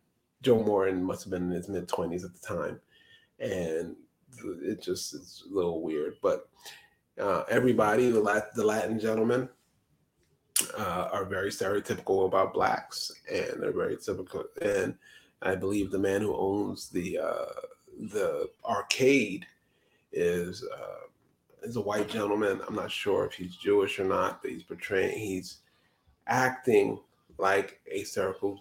Joe 0.43 0.63
Morton 0.63 1.05
must 1.05 1.25
have 1.25 1.31
been 1.31 1.45
in 1.45 1.51
his 1.51 1.69
mid 1.69 1.89
20s 1.89 2.25
at 2.25 2.35
the 2.35 2.47
time. 2.47 2.81
And 3.39 3.97
it 4.63 4.83
just 4.83 5.15
is 5.15 5.45
a 5.51 5.55
little 5.55 5.83
weird. 5.83 6.17
But 6.23 6.49
uh, 7.21 7.45
everybody, 7.49 8.11
the 8.11 8.21
Latin, 8.21 8.51
the 8.55 8.65
Latin 8.65 8.99
gentleman, 8.99 9.49
uh, 10.79 11.09
are 11.13 11.25
very 11.25 11.51
stereotypical 11.51 12.27
about 12.27 12.55
blacks, 12.55 13.13
and 13.31 13.63
they're 13.63 13.73
very 13.73 13.97
typical. 13.97 14.45
And 14.63 14.95
I 15.43 15.55
believe 15.55 15.91
the 15.91 15.99
man 15.99 16.23
who 16.23 16.37
owns 16.37 16.89
the 16.89 17.19
uh, 17.19 17.61
the 18.13 18.49
arcade 18.65 19.47
is 20.13 20.65
uh, 20.65 21.07
is 21.63 21.77
a 21.77 21.81
white 21.81 22.09
gentleman. 22.09 22.61
I'm 22.67 22.75
not 22.75 22.91
sure 22.91 23.27
if 23.27 23.35
he's 23.35 23.57
Jewish 23.57 23.99
or 23.99 24.05
not, 24.05 24.43
but 24.43 24.51
he's 24.51 24.63
portraying 24.63 25.19
he's 25.19 25.59
acting 26.27 27.01
like 27.39 27.81
a 27.91 28.03
stereotypical 28.03 28.59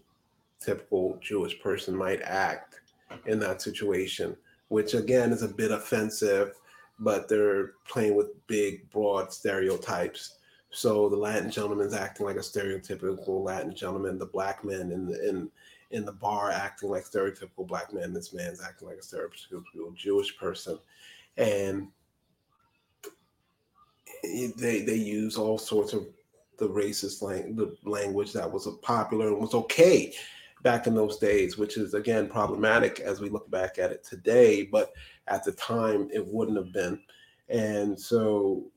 typical 0.59 1.17
Jewish 1.21 1.59
person 1.59 1.95
might 1.95 2.21
act 2.21 2.81
in 3.25 3.39
that 3.39 3.61
situation, 3.61 4.35
which 4.67 4.93
again 4.93 5.31
is 5.31 5.43
a 5.43 5.47
bit 5.47 5.71
offensive, 5.71 6.55
but 6.99 7.27
they're 7.27 7.73
playing 7.87 8.15
with 8.15 8.45
big, 8.47 8.89
broad 8.91 9.31
stereotypes. 9.31 10.35
So 10.71 11.09
the 11.09 11.17
Latin 11.17 11.49
gentleman's 11.49 11.93
acting 11.93 12.25
like 12.25 12.35
a 12.35 12.39
stereotypical 12.39 13.43
Latin 13.43 13.73
gentleman, 13.73 14.19
the 14.19 14.25
black 14.25 14.63
man 14.63 14.91
in 14.91 15.07
the 15.07 15.27
in 15.27 15.49
in 15.91 16.05
the 16.05 16.11
bar 16.11 16.51
acting 16.51 16.89
like 16.89 17.05
stereotypical 17.05 17.67
black 17.67 17.91
man, 17.93 18.13
this 18.13 18.33
man's 18.33 18.61
acting 18.61 18.87
like 18.87 18.97
a 18.97 19.01
stereotypical 19.01 19.95
Jewish 19.95 20.37
person. 20.37 20.77
And 21.37 21.87
they 24.23 24.81
they 24.81 24.95
use 24.95 25.37
all 25.37 25.57
sorts 25.57 25.93
of 25.93 26.05
the 26.57 26.69
racist 26.69 27.21
lang- 27.21 27.55
the 27.55 27.75
language 27.85 28.33
that 28.33 28.51
was 28.51 28.67
popular 28.81 29.29
and 29.29 29.39
was 29.39 29.53
okay 29.53 30.13
back 30.63 30.87
in 30.87 30.95
those 30.95 31.17
days, 31.17 31.57
which 31.57 31.77
is 31.77 31.93
again 31.93 32.27
problematic 32.27 32.99
as 32.99 33.21
we 33.21 33.29
look 33.29 33.49
back 33.49 33.79
at 33.79 33.91
it 33.91 34.03
today. 34.03 34.63
But 34.63 34.91
at 35.27 35.43
the 35.43 35.51
time, 35.53 36.09
it 36.13 36.25
wouldn't 36.25 36.57
have 36.57 36.73
been. 36.73 37.01
And 37.49 37.99
so 37.99 38.71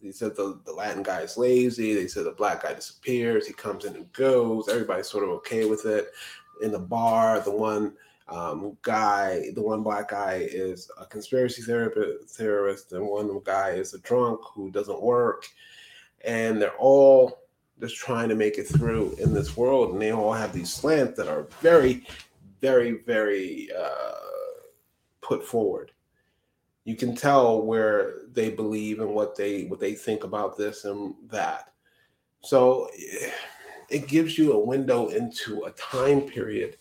he 0.00 0.12
said 0.12 0.36
the, 0.36 0.60
the 0.64 0.72
Latin 0.72 1.02
guy 1.02 1.20
is 1.20 1.38
lazy. 1.38 1.94
They 1.94 2.06
said 2.06 2.24
the 2.24 2.32
black 2.32 2.62
guy 2.62 2.74
disappears. 2.74 3.46
He 3.46 3.54
comes 3.54 3.84
in 3.84 3.94
and 3.94 4.12
goes. 4.12 4.68
Everybody's 4.68 5.08
sort 5.08 5.24
of 5.24 5.30
okay 5.30 5.64
with 5.64 5.86
it. 5.86 6.08
In 6.62 6.72
the 6.72 6.78
bar, 6.78 7.40
the 7.40 7.50
one 7.50 7.94
um, 8.28 8.76
guy, 8.82 9.50
the 9.54 9.62
one 9.62 9.82
black 9.82 10.10
guy 10.10 10.46
is 10.50 10.90
a 10.98 11.06
conspiracy 11.06 11.62
theorist, 11.62 12.92
and 12.92 13.06
one 13.06 13.40
guy 13.44 13.70
is 13.70 13.94
a 13.94 13.98
drunk 14.00 14.40
who 14.54 14.70
doesn't 14.70 15.02
work. 15.02 15.46
And 16.24 16.60
they're 16.60 16.76
all 16.76 17.43
just 17.80 17.96
trying 17.96 18.28
to 18.28 18.34
make 18.34 18.58
it 18.58 18.68
through 18.68 19.16
in 19.18 19.32
this 19.32 19.56
world, 19.56 19.92
and 19.92 20.00
they 20.00 20.12
all 20.12 20.32
have 20.32 20.52
these 20.52 20.72
slants 20.72 21.16
that 21.16 21.28
are 21.28 21.48
very, 21.60 22.06
very, 22.60 22.92
very 23.02 23.68
uh, 23.76 24.14
put 25.20 25.44
forward. 25.44 25.90
You 26.84 26.96
can 26.96 27.16
tell 27.16 27.62
where 27.62 28.14
they 28.32 28.50
believe 28.50 29.00
and 29.00 29.10
what 29.10 29.36
they 29.36 29.64
what 29.64 29.80
they 29.80 29.94
think 29.94 30.24
about 30.24 30.56
this 30.56 30.84
and 30.84 31.14
that. 31.28 31.72
So 32.42 32.88
it 33.88 34.06
gives 34.06 34.36
you 34.36 34.52
a 34.52 34.64
window 34.64 35.08
into 35.08 35.64
a 35.64 35.70
time 35.72 36.22
period 36.22 36.76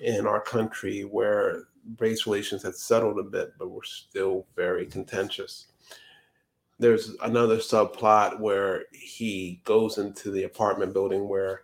in 0.00 0.26
our 0.26 0.40
country 0.40 1.02
where 1.02 1.64
race 1.98 2.26
relations 2.26 2.62
had 2.64 2.74
settled 2.74 3.18
a 3.18 3.22
bit, 3.22 3.52
but 3.58 3.70
were 3.70 3.84
still 3.84 4.46
very 4.56 4.86
contentious 4.86 5.68
there's 6.78 7.14
another 7.22 7.56
subplot 7.56 8.38
where 8.38 8.84
he 8.92 9.60
goes 9.64 9.98
into 9.98 10.30
the 10.30 10.44
apartment 10.44 10.92
building 10.92 11.28
where 11.28 11.62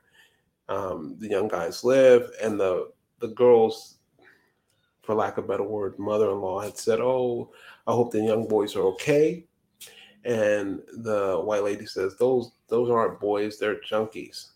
um, 0.68 1.16
the 1.18 1.28
young 1.28 1.48
guys 1.48 1.84
live, 1.84 2.30
and 2.42 2.58
the 2.58 2.90
the 3.20 3.28
girls, 3.28 3.98
for 5.02 5.14
lack 5.14 5.38
of 5.38 5.44
a 5.44 5.48
better 5.48 5.62
word, 5.62 5.98
mother-in-law 5.98 6.60
had 6.60 6.78
said, 6.78 7.00
"Oh, 7.00 7.52
I 7.86 7.92
hope 7.92 8.10
the 8.10 8.20
young 8.20 8.48
boys 8.48 8.74
are 8.74 8.84
okay." 8.94 9.44
And 10.24 10.80
the 10.92 11.40
white 11.44 11.64
lady 11.64 11.86
says, 11.86 12.16
"Those 12.16 12.52
those 12.68 12.90
aren't 12.90 13.20
boys; 13.20 13.58
they're 13.58 13.80
junkies." 13.80 14.52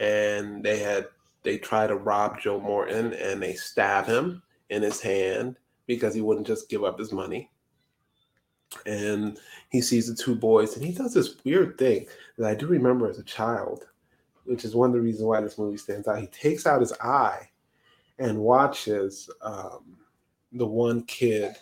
And 0.00 0.64
they 0.64 0.78
had 0.78 1.08
they 1.42 1.58
try 1.58 1.86
to 1.86 1.96
rob 1.96 2.40
Joe 2.40 2.60
Morton, 2.60 3.12
and 3.14 3.42
they 3.42 3.54
stab 3.54 4.06
him 4.06 4.42
in 4.70 4.80
his 4.82 5.00
hand 5.02 5.56
because 5.86 6.14
he 6.14 6.22
wouldn't 6.22 6.46
just 6.46 6.70
give 6.70 6.84
up 6.84 6.98
his 6.98 7.12
money 7.12 7.50
and 8.86 9.38
he 9.70 9.80
sees 9.80 10.08
the 10.08 10.14
two 10.14 10.34
boys 10.34 10.76
and 10.76 10.84
he 10.84 10.92
does 10.92 11.14
this 11.14 11.36
weird 11.44 11.78
thing 11.78 12.06
that 12.38 12.48
I 12.48 12.54
do 12.54 12.66
remember 12.66 13.08
as 13.08 13.18
a 13.18 13.24
child, 13.24 13.86
which 14.44 14.64
is 14.64 14.74
one 14.74 14.90
of 14.90 14.94
the 14.94 15.00
reasons 15.00 15.24
why 15.24 15.40
this 15.40 15.58
movie 15.58 15.76
stands 15.76 16.08
out. 16.08 16.20
He 16.20 16.26
takes 16.28 16.66
out 16.66 16.80
his 16.80 16.92
eye 17.00 17.48
and 18.18 18.38
watches 18.38 19.30
um, 19.42 19.96
the 20.52 20.66
one 20.66 21.02
kid 21.04 21.56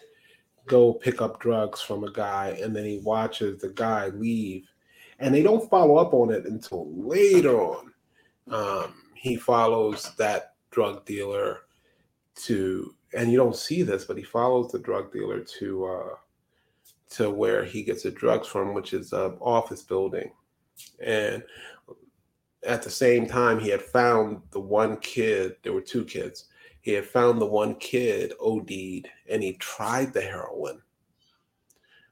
go 0.67 0.93
pick 0.93 1.21
up 1.21 1.41
drugs 1.41 1.81
from 1.81 2.05
a 2.05 2.13
guy, 2.13 2.59
and 2.63 2.75
then 2.75 2.85
he 2.85 2.99
watches 2.99 3.61
the 3.61 3.71
guy 3.71 4.09
leave, 4.09 4.69
and 5.19 5.35
they 5.35 5.43
don't 5.43 5.69
follow 5.69 5.97
up 5.97 6.15
on 6.15 6.33
it 6.33 6.45
until 6.47 6.93
later 6.95 7.61
on. 7.61 7.93
Um, 8.51 8.95
he 9.15 9.37
follows 9.37 10.13
that 10.17 10.55
drug 10.71 11.05
dealer 11.05 11.63
to, 12.37 12.95
and 13.15 13.31
you 13.31 13.39
don't 13.39 13.57
see 13.57 13.83
this, 13.83 14.05
but 14.05 14.17
he 14.17 14.23
follows 14.23 14.71
the 14.71 14.79
drug 14.79 15.13
dealer 15.13 15.41
to. 15.41 15.87
Uh, 15.87 16.15
to 17.11 17.31
where 17.31 17.65
he 17.65 17.83
gets 17.83 18.05
the 18.05 18.11
drugs 18.11 18.47
from, 18.47 18.75
which 18.75 18.93
is 18.93 19.13
an 19.13 19.37
office 19.41 19.83
building. 19.83 20.33
And 21.05 21.43
at 22.65 22.83
the 22.83 22.91
same 22.91 23.27
time, 23.27 23.59
he 23.59 23.69
had 23.69 23.83
found 23.83 24.43
the 24.51 24.61
one 24.61 24.97
kid, 24.99 25.57
there 25.63 25.73
were 25.73 25.81
two 25.81 26.05
kids. 26.05 26.47
He 26.81 26.93
had 26.93 27.05
found 27.05 27.41
the 27.41 27.47
one 27.47 27.75
kid 27.77 28.33
OD'd 28.41 29.09
and 29.29 29.43
he 29.43 29.55
tried 29.55 30.13
the 30.13 30.21
heroin, 30.21 30.81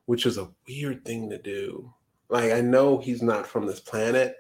which 0.07 0.27
is 0.27 0.37
a 0.37 0.51
weird 0.67 1.05
thing 1.05 1.31
to 1.31 1.39
do. 1.39 1.93
Like, 2.29 2.53
I 2.53 2.61
know 2.61 2.99
he's 2.99 3.23
not 3.23 3.47
from 3.47 3.67
this 3.67 3.81
planet, 3.81 4.37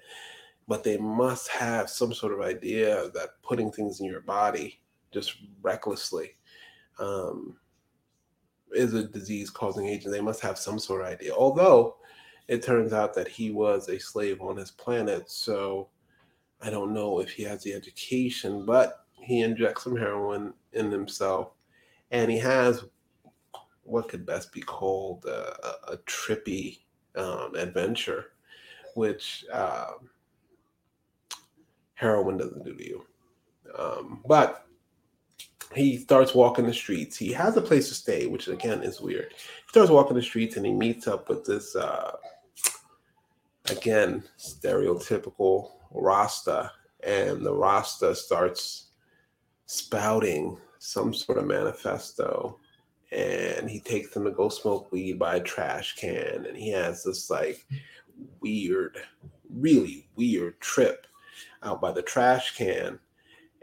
but 0.66 0.84
they 0.84 0.98
must 0.98 1.48
have 1.48 1.88
some 1.88 2.12
sort 2.12 2.34
of 2.34 2.42
idea 2.42 3.10
that 3.14 3.40
putting 3.42 3.72
things 3.72 4.00
in 4.00 4.06
your 4.06 4.20
body 4.20 4.80
just 5.10 5.36
recklessly 5.62 6.32
um, 6.98 7.56
is 8.72 8.94
a 8.94 9.04
disease 9.04 9.50
causing 9.50 9.88
agent. 9.88 10.12
They 10.12 10.20
must 10.20 10.40
have 10.40 10.58
some 10.58 10.78
sort 10.78 11.02
of 11.02 11.08
idea. 11.08 11.32
Although 11.32 11.96
it 12.48 12.62
turns 12.62 12.92
out 12.92 13.14
that 13.14 13.28
he 13.28 13.50
was 13.50 13.88
a 13.88 13.98
slave 13.98 14.40
on 14.40 14.56
his 14.56 14.70
planet. 14.70 15.30
So 15.30 15.88
I 16.60 16.70
don't 16.70 16.94
know 16.94 17.20
if 17.20 17.30
he 17.30 17.42
has 17.44 17.62
the 17.62 17.74
education, 17.74 18.64
but 18.64 19.04
he 19.12 19.42
injects 19.42 19.84
some 19.84 19.96
heroin 19.96 20.54
in 20.72 20.90
himself. 20.90 21.52
And 22.10 22.30
he 22.30 22.38
has 22.38 22.84
what 23.82 24.08
could 24.08 24.26
best 24.26 24.52
be 24.52 24.60
called 24.60 25.24
a, 25.26 25.92
a, 25.92 25.96
trippy 26.06 26.80
um, 27.16 27.54
adventure, 27.54 28.32
which 28.94 29.44
uh, 29.52 29.92
heroin 31.94 32.36
doesn't 32.36 32.64
do 32.64 32.74
to 32.74 32.84
you. 32.84 33.04
Um, 33.78 34.22
but 34.26 34.66
he 35.74 35.98
starts 35.98 36.34
walking 36.34 36.66
the 36.66 36.74
streets. 36.74 37.16
He 37.16 37.32
has 37.32 37.56
a 37.56 37.62
place 37.62 37.88
to 37.88 37.94
stay, 37.94 38.26
which 38.26 38.48
again 38.48 38.82
is 38.82 39.00
weird. 39.00 39.32
He 39.32 39.68
starts 39.68 39.90
walking 39.90 40.16
the 40.16 40.22
streets 40.22 40.56
and 40.56 40.64
he 40.64 40.72
meets 40.72 41.06
up 41.06 41.28
with 41.28 41.44
this, 41.44 41.76
uh, 41.76 42.16
again, 43.70 44.24
stereotypical 44.38 45.72
Rasta. 45.90 46.72
And 47.04 47.44
the 47.44 47.52
Rasta 47.52 48.14
starts 48.14 48.90
spouting 49.66 50.58
some 50.78 51.12
sort 51.12 51.38
of 51.38 51.46
manifesto. 51.46 52.58
And 53.12 53.68
he 53.68 53.80
takes 53.80 54.12
them 54.12 54.24
to 54.24 54.30
go 54.30 54.48
smoke 54.48 54.90
weed 54.90 55.18
by 55.18 55.36
a 55.36 55.42
trash 55.42 55.96
can. 55.96 56.46
And 56.46 56.56
he 56.56 56.70
has 56.72 57.04
this 57.04 57.30
like 57.30 57.66
weird, 58.40 58.98
really 59.50 60.08
weird 60.16 60.60
trip 60.60 61.06
out 61.62 61.80
by 61.80 61.92
the 61.92 62.02
trash 62.02 62.56
can. 62.56 62.98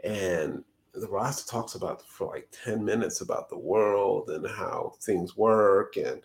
And 0.04 0.64
the 0.96 1.08
Rasta 1.08 1.46
talks 1.46 1.74
about 1.74 2.02
for 2.06 2.26
like 2.26 2.48
10 2.64 2.84
minutes 2.84 3.20
about 3.20 3.48
the 3.48 3.58
world 3.58 4.30
and 4.30 4.46
how 4.46 4.94
things 5.00 5.36
work. 5.36 5.96
And 5.96 6.22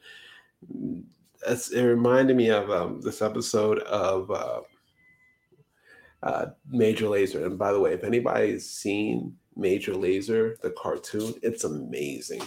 it 1.46 1.82
reminded 1.82 2.36
me 2.36 2.50
of 2.50 2.70
um, 2.70 3.02
this 3.02 3.22
episode 3.22 3.80
of 3.80 4.32
uh, 4.32 4.62
uh, 6.24 6.46
Major 6.70 7.06
Lazer 7.08 7.46
And 7.46 7.58
by 7.58 7.72
the 7.72 7.80
way, 7.80 7.94
if 7.94 8.04
anybody's 8.04 8.70
seen 8.70 9.36
Major 9.56 9.94
Lazer 9.94 10.60
the 10.62 10.72
cartoon, 10.72 11.34
it's 11.42 11.64
amazing. 11.64 12.44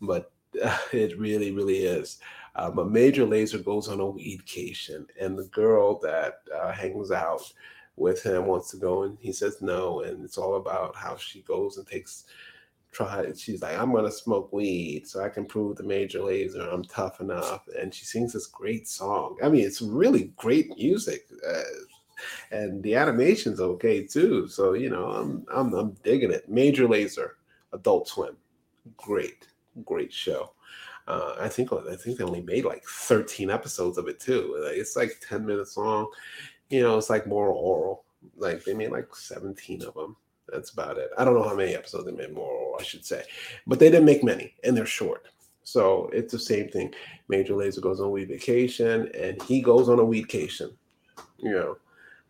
But 0.00 0.32
uh, 0.62 0.78
it 0.92 1.18
really, 1.18 1.50
really 1.52 1.78
is. 1.78 2.18
Um, 2.56 2.78
a 2.78 2.84
Major 2.84 3.24
Lazer 3.24 3.64
goes 3.64 3.88
on 3.88 4.00
a 4.00 4.04
weedcation, 4.04 5.06
and 5.20 5.38
the 5.38 5.44
girl 5.44 6.00
that 6.00 6.40
uh, 6.52 6.72
hangs 6.72 7.12
out 7.12 7.52
with 7.98 8.22
him 8.22 8.46
wants 8.46 8.70
to 8.70 8.76
go 8.76 9.02
and 9.02 9.16
he 9.20 9.32
says 9.32 9.60
no 9.60 10.02
and 10.02 10.24
it's 10.24 10.38
all 10.38 10.56
about 10.56 10.94
how 10.94 11.16
she 11.16 11.42
goes 11.42 11.76
and 11.76 11.86
takes 11.86 12.24
try 12.90 13.30
she's 13.36 13.60
like 13.62 13.78
i'm 13.78 13.92
gonna 13.92 14.10
smoke 14.10 14.52
weed 14.52 15.06
so 15.06 15.22
i 15.22 15.28
can 15.28 15.44
prove 15.44 15.76
the 15.76 15.82
major 15.82 16.20
lazer 16.20 16.72
i'm 16.72 16.84
tough 16.84 17.20
enough 17.20 17.66
and 17.78 17.92
she 17.92 18.04
sings 18.04 18.32
this 18.32 18.46
great 18.46 18.88
song. 18.88 19.36
I 19.42 19.48
mean 19.48 19.64
it's 19.64 19.82
really 19.82 20.32
great 20.36 20.76
music 20.76 21.26
uh, 21.46 21.62
and 22.50 22.82
the 22.82 22.94
animation's 22.94 23.60
okay 23.60 24.04
too 24.06 24.48
so 24.48 24.72
you 24.72 24.90
know 24.90 25.06
i'm 25.06 25.46
i'm, 25.54 25.72
I'm 25.74 25.96
digging 26.02 26.32
it. 26.32 26.48
Major 26.48 26.88
Lazer 26.88 27.32
adult 27.72 28.08
swim 28.08 28.36
great 28.96 29.46
great 29.84 30.12
show. 30.12 30.52
Uh, 31.06 31.34
I 31.38 31.48
think 31.48 31.72
I 31.72 31.96
think 31.96 32.18
they 32.18 32.24
only 32.24 32.42
made 32.42 32.64
like 32.64 32.84
13 32.84 33.50
episodes 33.50 33.96
of 33.96 34.08
it 34.08 34.20
too. 34.20 34.60
It's 34.66 34.96
like 34.96 35.12
10 35.26 35.46
minutes 35.46 35.76
long 35.76 36.08
you 36.70 36.82
know, 36.82 36.98
it's 36.98 37.10
like 37.10 37.26
more 37.26 37.48
oral. 37.48 38.04
Like 38.36 38.64
they 38.64 38.74
made 38.74 38.90
like 38.90 39.14
17 39.14 39.82
of 39.82 39.94
them. 39.94 40.16
That's 40.48 40.70
about 40.70 40.98
it. 40.98 41.10
I 41.18 41.24
don't 41.24 41.34
know 41.34 41.48
how 41.48 41.54
many 41.54 41.74
episodes 41.74 42.06
they 42.06 42.12
made 42.12 42.32
more, 42.32 42.76
I 42.78 42.82
should 42.82 43.04
say, 43.04 43.22
but 43.66 43.78
they 43.78 43.90
didn't 43.90 44.06
make 44.06 44.24
many, 44.24 44.54
and 44.64 44.76
they're 44.76 44.86
short. 44.86 45.26
So 45.62 46.08
it's 46.14 46.32
the 46.32 46.38
same 46.38 46.68
thing. 46.68 46.94
Major 47.28 47.52
Lazer 47.52 47.82
goes 47.82 48.00
on 48.00 48.06
a 48.06 48.10
weed 48.10 48.28
vacation, 48.28 49.10
and 49.14 49.40
he 49.42 49.60
goes 49.60 49.90
on 49.90 49.98
a 49.98 50.02
weedcation. 50.02 50.72
You 51.36 51.52
know, 51.52 51.76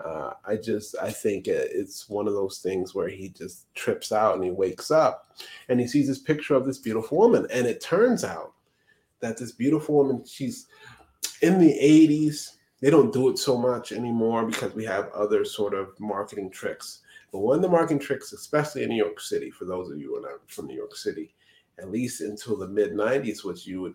uh, 0.05 0.33
I 0.45 0.57
just 0.57 0.97
I 1.01 1.11
think 1.11 1.47
it's 1.47 2.09
one 2.09 2.27
of 2.27 2.35
those 2.35 2.59
things 2.59 2.95
where 2.95 3.09
he 3.09 3.29
just 3.29 3.73
trips 3.75 4.11
out 4.11 4.35
and 4.35 4.45
he 4.45 4.51
wakes 4.51 4.91
up, 4.91 5.37
and 5.69 5.79
he 5.79 5.87
sees 5.87 6.09
this 6.09 6.19
picture 6.19 6.55
of 6.55 6.67
this 6.67 6.79
beautiful 6.79 7.19
woman, 7.19 7.47
and 7.53 7.67
it 7.67 7.81
turns 7.81 8.25
out 8.25 8.55
that 9.21 9.37
this 9.37 9.53
beautiful 9.53 9.95
woman, 9.95 10.25
she's 10.25 10.67
in 11.43 11.59
the 11.61 11.73
80s. 11.73 12.57
They 12.81 12.91
don't 12.91 13.13
do 13.13 13.29
it 13.29 13.39
so 13.39 13.59
much 13.59 13.93
anymore 13.93 14.47
because 14.47 14.75
we 14.75 14.85
have 14.85 15.11
other 15.13 15.45
sort 15.45 15.75
of 15.75 15.99
marketing 15.99 16.51
tricks 16.51 17.01
but 17.31 17.41
one 17.41 17.57
of 17.57 17.63
the 17.63 17.69
marketing 17.69 17.99
tricks, 17.99 18.33
especially 18.33 18.83
in 18.83 18.89
New 18.89 18.97
York 18.97 19.21
City, 19.21 19.51
for 19.51 19.65
those 19.65 19.91
of 19.91 19.99
you 19.99 20.17
who 20.17 20.25
are 20.25 20.41
from 20.47 20.67
New 20.67 20.77
York 20.77 20.97
City, 20.97 21.35
at 21.79 21.91
least 21.91 22.21
until 22.21 22.57
the 22.57 22.69
mid 22.69 22.93
90s, 22.93 23.45
was 23.45 23.67
you 23.67 23.83
would 23.83 23.95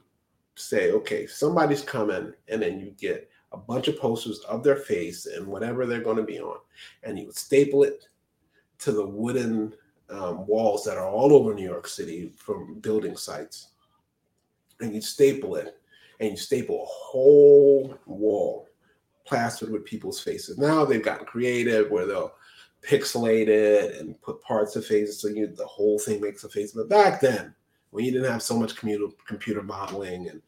say, 0.56 0.92
okay, 0.92 1.25
somebody's 1.25 1.82
coming, 1.82 2.34
and 2.48 2.62
then 2.62 2.80
you 2.80 2.92
get 3.00 3.30
a 3.52 3.58
bunch 3.58 3.88
of 3.88 4.00
posters 4.00 4.40
of 4.42 4.63
their 4.63 4.75
face 4.75 5.25
and 5.25 5.46
whatever 5.46 5.86
they're 5.86 6.02
going 6.02 6.18
to 6.18 6.24
be 6.24 6.40
on, 6.40 6.58
and 7.04 7.18
you 7.18 7.25
would 7.25 7.36
staple 7.36 7.84
it 7.84 8.08
to 8.80 8.92
the 8.92 9.06
wooden 9.06 9.74
um, 10.10 10.46
walls 10.46 10.84
that 10.84 10.98
are 10.98 11.10
all 11.10 11.34
over 11.34 11.54
New 11.54 11.68
York 11.68 11.88
City 11.88 12.32
from 12.36 12.80
building 12.80 13.16
sites. 13.16 13.70
And 14.80 14.94
you 14.94 15.02
staple 15.02 15.56
it, 15.56 15.80
and 16.20 16.32
you 16.32 16.38
staple 16.38 16.84
a 16.84 16.86
whole 16.86 17.98
wall 18.06 18.68
plastered 19.25 19.72
with 19.72 19.86
people's 19.86 20.20
faces. 20.20 20.58
Now 20.58 20.86
they've 20.86 21.03
gotten 21.03 21.25
creative 21.25 21.89
where 21.89 22.06
they'll 22.06 22.34
pixelate 22.88 23.48
it 23.48 24.00
and 24.00 24.22
put 24.22 24.42
parts 24.42 24.75
of 24.75 24.86
faces 24.86 25.22
so 25.22 25.30
you 25.30 25.48
the 25.48 25.65
whole 25.65 26.00
thing 26.00 26.20
makes 26.22 26.44
a 26.44 26.50
face. 26.50 26.74
But 26.74 26.89
back 26.89 27.22
then, 27.22 27.53
when 27.92 28.06
you 28.06 28.12
didn't 28.12 28.32
have 28.32 28.44
so 28.44 28.58
much 28.58 28.75
computer 28.75 29.08
computer 29.25 29.63
modeling 29.63 30.30
and 30.30 30.42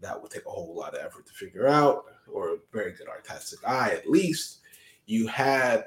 that 0.00 0.20
would 0.20 0.30
take 0.30 0.46
a 0.46 0.50
whole 0.50 0.74
lot 0.74 0.94
of 0.94 1.04
effort 1.04 1.26
to 1.26 1.32
figure 1.32 1.66
out, 1.66 2.04
or 2.30 2.50
a 2.50 2.56
very 2.72 2.92
good 2.92 3.08
artistic 3.08 3.58
eye 3.66 3.90
at 3.90 4.08
least, 4.08 4.60
you 5.06 5.26
had 5.26 5.86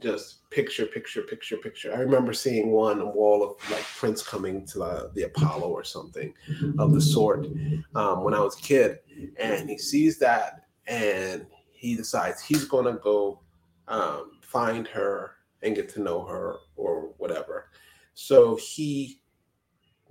just 0.00 0.48
picture, 0.50 0.86
picture, 0.86 1.22
picture, 1.22 1.56
picture. 1.56 1.94
I 1.94 1.98
remember 1.98 2.32
seeing 2.32 2.70
one 2.70 3.14
wall 3.14 3.42
of 3.42 3.70
like 3.70 3.82
Prince 3.82 4.22
coming 4.22 4.66
to 4.66 4.78
the, 4.78 5.10
the 5.14 5.22
Apollo 5.22 5.68
or 5.68 5.84
something 5.84 6.34
of 6.78 6.92
the 6.92 7.00
sort 7.00 7.46
um, 7.94 8.22
when 8.22 8.34
I 8.34 8.40
was 8.40 8.58
a 8.58 8.62
kid, 8.62 8.98
and 9.38 9.68
he 9.68 9.78
sees 9.78 10.18
that 10.18 10.65
and 10.86 11.46
he 11.72 11.94
decides 11.94 12.42
he's 12.42 12.64
going 12.64 12.86
to 12.86 13.00
go 13.00 13.40
um, 13.88 14.32
find 14.40 14.88
her 14.88 15.32
and 15.62 15.74
get 15.74 15.88
to 15.90 16.00
know 16.00 16.24
her 16.24 16.56
or 16.76 17.12
whatever. 17.18 17.68
So 18.14 18.56
he 18.56 19.20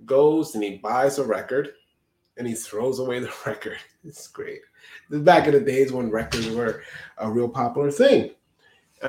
goes 0.04 0.54
and 0.54 0.62
he 0.62 0.78
buys 0.78 1.18
a 1.18 1.24
record 1.24 1.70
and 2.36 2.46
he 2.46 2.54
throws 2.54 2.98
away 2.98 3.18
the 3.18 3.32
record. 3.46 3.78
It's 4.04 4.28
great. 4.28 4.60
Back 5.10 5.46
in 5.46 5.54
the 5.54 5.60
days 5.60 5.92
when 5.92 6.10
records 6.10 6.48
were 6.50 6.82
a 7.18 7.30
real 7.30 7.48
popular 7.48 7.90
thing, 7.90 8.30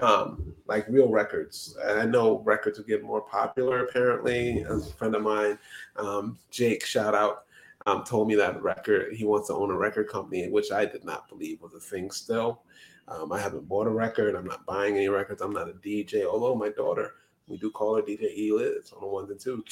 um, 0.02 0.54
like 0.66 0.88
real 0.90 1.10
records. 1.10 1.78
And 1.84 2.00
I 2.00 2.06
know 2.06 2.40
records 2.40 2.78
would 2.78 2.88
get 2.88 3.04
more 3.04 3.22
popular 3.22 3.86
apparently. 3.86 4.62
a 4.62 4.80
friend 4.80 5.16
of 5.16 5.22
mine, 5.22 5.60
um, 5.98 6.40
Jake, 6.50 6.86
shout 6.86 7.14
out, 7.14 7.46
um, 7.88 8.04
told 8.04 8.28
me 8.28 8.36
that 8.36 8.62
record 8.62 9.14
he 9.14 9.24
wants 9.24 9.48
to 9.48 9.54
own 9.54 9.72
a 9.72 9.78
record 9.78 10.10
company, 10.10 10.50
which 10.50 10.72
I 10.72 10.86
did 10.86 11.06
not 11.06 11.30
believe 11.30 11.62
was 11.62 11.74
a 11.74 11.80
thing 11.80 12.12
still. 12.12 12.64
Um, 13.08 13.32
I 13.32 13.40
haven't 13.40 13.70
bought 13.70 13.88
a 13.88 13.92
record. 13.92 14.36
I'm 14.36 14.46
not 14.46 14.66
buying 14.66 14.98
any 14.98 15.08
records. 15.08 15.42
I'm 15.42 15.54
not 15.54 15.70
a 15.70 15.74
DJ. 15.74 16.26
Although 16.26 16.56
my 16.56 16.68
daughter, 16.70 17.14
we 17.48 17.58
do 17.58 17.72
call 17.72 17.96
her 17.96 18.02
DJ 18.02 18.50
Eliz 18.50 18.92
on 18.92 19.00
the 19.00 19.08
ones 19.08 19.32
and 19.32 19.40
two. 19.40 19.64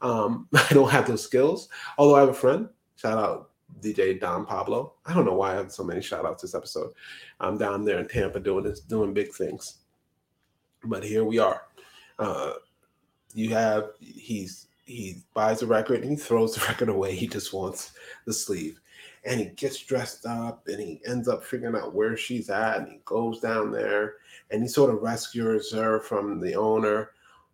Um, 0.00 0.46
I 0.54 0.68
don't 0.70 0.90
have 0.90 1.08
those 1.08 1.24
skills. 1.24 1.68
Although 1.98 2.16
I 2.16 2.20
have 2.20 2.28
a 2.28 2.34
friend. 2.34 2.68
Shout 2.94 3.18
out 3.18 3.50
DJ 3.80 4.20
Don 4.20 4.46
Pablo. 4.46 4.94
I 5.04 5.12
don't 5.12 5.24
know 5.24 5.34
why 5.34 5.52
I 5.52 5.56
have 5.56 5.72
so 5.72 5.82
many 5.82 6.00
shout 6.00 6.24
outs 6.24 6.42
this 6.42 6.54
episode. 6.54 6.92
I'm 7.40 7.58
down 7.58 7.84
there 7.84 7.98
in 7.98 8.06
Tampa 8.06 8.38
doing 8.38 8.62
this, 8.62 8.80
doing 8.80 9.12
big 9.12 9.32
things. 9.32 9.78
But 10.84 11.02
here 11.02 11.24
we 11.24 11.40
are. 11.40 11.62
Uh, 12.18 12.52
you 13.34 13.50
have 13.50 13.90
he's 13.98 14.68
he 14.90 15.22
buys 15.34 15.62
a 15.62 15.66
record 15.66 16.02
and 16.02 16.10
he 16.10 16.16
throws 16.16 16.54
the 16.54 16.64
record 16.68 16.88
away. 16.88 17.14
He 17.14 17.26
just 17.26 17.52
wants 17.52 17.92
the 18.26 18.32
sleeve. 18.32 18.80
And 19.24 19.38
he 19.38 19.46
gets 19.46 19.78
dressed 19.78 20.26
up 20.26 20.66
and 20.66 20.80
he 20.80 21.00
ends 21.06 21.28
up 21.28 21.44
figuring 21.44 21.76
out 21.76 21.94
where 21.94 22.16
she's 22.16 22.50
at 22.50 22.78
and 22.78 22.88
he 22.88 23.00
goes 23.04 23.40
down 23.40 23.70
there 23.70 24.14
and 24.50 24.62
he 24.62 24.68
sort 24.68 24.92
of 24.92 25.02
rescues 25.02 25.70
her 25.72 26.00
from 26.00 26.40
the 26.40 26.54
owner. 26.54 27.10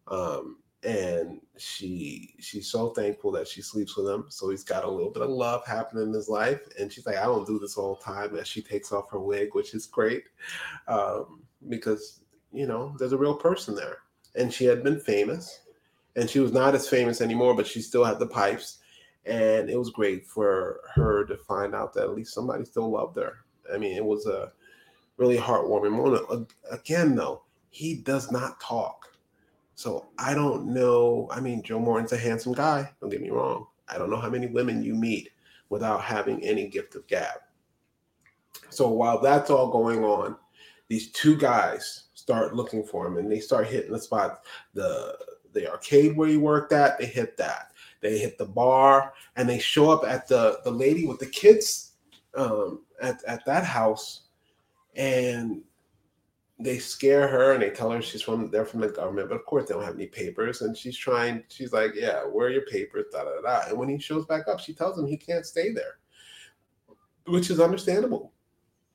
Um, 0.09 0.59
and 0.85 1.40
she 1.57 2.35
she's 2.38 2.68
so 2.68 2.90
thankful 2.90 3.33
that 3.33 3.49
she 3.49 3.61
sleeps 3.61 3.96
with 3.96 4.07
him. 4.07 4.27
So 4.29 4.51
he's 4.51 4.62
got 4.62 4.85
a 4.85 4.90
little 4.90 5.11
bit 5.11 5.22
of 5.22 5.31
love 5.31 5.66
happening 5.66 6.05
in 6.05 6.12
his 6.12 6.29
life. 6.29 6.61
And 6.79 6.92
she's 6.92 7.07
like 7.07 7.16
i 7.16 7.25
don't 7.25 7.46
do 7.46 7.59
this 7.59 7.77
all 7.77 7.96
the 7.96 8.05
time. 8.05 8.37
As 8.37 8.46
she 8.46 8.62
takes 8.62 8.92
off 8.92 9.11
her 9.11 9.18
wig 9.18 9.51
which 9.53 9.75
is 9.75 9.87
great 9.87 10.25
um, 10.87 11.42
because 11.68 12.20
you 12.53 12.66
know 12.66 12.94
there's 12.99 13.12
a 13.12 13.18
real 13.18 13.35
person 13.35 13.75
there. 13.75 13.99
And 14.37 14.53
she 14.53 14.66
had 14.66 14.85
been 14.85 15.01
famous 15.01 15.65
and 16.16 16.29
she 16.29 16.40
was 16.40 16.52
not 16.52 16.74
as 16.74 16.88
famous 16.88 17.20
anymore 17.20 17.55
but 17.55 17.66
she 17.66 17.81
still 17.81 18.05
had 18.05 18.18
the 18.18 18.26
pipes 18.26 18.79
and 19.26 19.68
it 19.68 19.76
was 19.76 19.90
great 19.90 20.26
for 20.26 20.81
her 20.94 21.24
to 21.24 21.37
find 21.37 21.74
out 21.74 21.92
that 21.92 22.05
at 22.05 22.14
least 22.14 22.33
somebody 22.33 22.64
still 22.64 22.90
loved 22.90 23.16
her. 23.16 23.38
I 23.72 23.76
mean, 23.76 23.96
it 23.96 24.05
was 24.05 24.26
a 24.26 24.52
really 25.16 25.37
heartwarming 25.37 25.92
moment. 25.92 26.52
Again, 26.70 27.16
though, 27.16 27.42
he 27.70 27.96
does 27.96 28.31
not 28.31 28.61
talk. 28.61 29.09
So 29.74 30.07
I 30.18 30.33
don't 30.33 30.68
know. 30.68 31.29
I 31.33 31.40
mean, 31.40 31.62
Joe 31.62 31.81
Morton's 31.81 32.12
a 32.12 32.16
handsome 32.16 32.52
guy. 32.52 32.90
Don't 33.00 33.11
get 33.11 33.20
me 33.20 33.31
wrong. 33.31 33.66
I 33.88 33.98
don't 33.98 34.11
know 34.11 34.20
how 34.20 34.31
many 34.31 34.46
women 34.46 34.83
you 34.83 34.94
meet 34.94 35.31
without 35.68 36.02
having 36.02 36.42
any 36.44 36.68
gift 36.68 36.94
of 36.94 37.07
gab. 37.09 37.40
So 38.70 38.88
while 38.88 39.20
that's 39.20 39.50
all 39.50 39.70
going 39.70 40.05
on, 40.05 40.37
these 40.88 41.11
two 41.11 41.37
guys 41.37 42.05
start 42.14 42.55
looking 42.55 42.85
for 42.85 43.07
him 43.07 43.16
and 43.16 43.31
they 43.31 43.40
start 43.40 43.66
hitting 43.66 43.92
the 43.92 43.98
spot. 43.98 44.44
The 44.74 45.18
the 45.57 45.71
arcade 45.71 46.16
where 46.16 46.29
he 46.29 46.37
worked 46.37 46.73
at, 46.73 46.99
they 46.99 47.07
hit 47.07 47.37
that. 47.38 47.73
They 48.01 48.19
hit 48.19 48.38
the 48.38 48.47
bar 48.47 49.14
and 49.37 49.49
they 49.49 49.59
show 49.59 49.90
up 49.90 50.05
at 50.05 50.29
the 50.29 50.61
the 50.64 50.71
lady 50.71 51.07
with 51.07 51.19
the 51.19 51.27
kids 51.27 51.92
um, 52.37 52.83
at 53.01 53.25
at 53.25 53.45
that 53.47 53.64
house, 53.64 54.23
and 54.95 55.62
they 56.59 56.79
scare 56.79 57.29
her 57.29 57.53
and 57.53 57.62
they 57.62 57.71
tell 57.71 57.90
her 57.90 58.01
she's 58.01 58.23
from 58.23 58.51
they're 58.51 58.64
from 58.64 58.81
the 58.81 58.88
government, 58.88 59.29
but 59.29 59.35
of 59.37 59.45
course 59.45 59.66
they 59.66 59.75
don't 59.75 59.85
have 59.85 59.95
any 59.95 60.07
papers. 60.07 60.62
And 60.62 60.77
she's 60.77 60.97
trying, 60.97 61.45
she's 61.49 61.73
like, 61.73 61.92
Yeah, 61.95 62.23
where 62.23 62.47
are 62.47 62.51
your 62.51 62.66
papers? 62.66 63.07
Da 63.12 63.25
da 63.25 63.40
da. 63.42 63.69
And 63.69 63.79
when 63.79 63.88
he 63.88 63.99
shows 63.99 64.25
back 64.27 64.49
up, 64.49 64.61
she 64.61 64.73
tells 64.73 64.99
him 64.99 65.07
he 65.07 65.16
can't 65.16 65.45
stay 65.45 65.73
there, 65.73 65.99
which 67.27 67.51
is 67.51 67.61
understandable. 67.61 68.33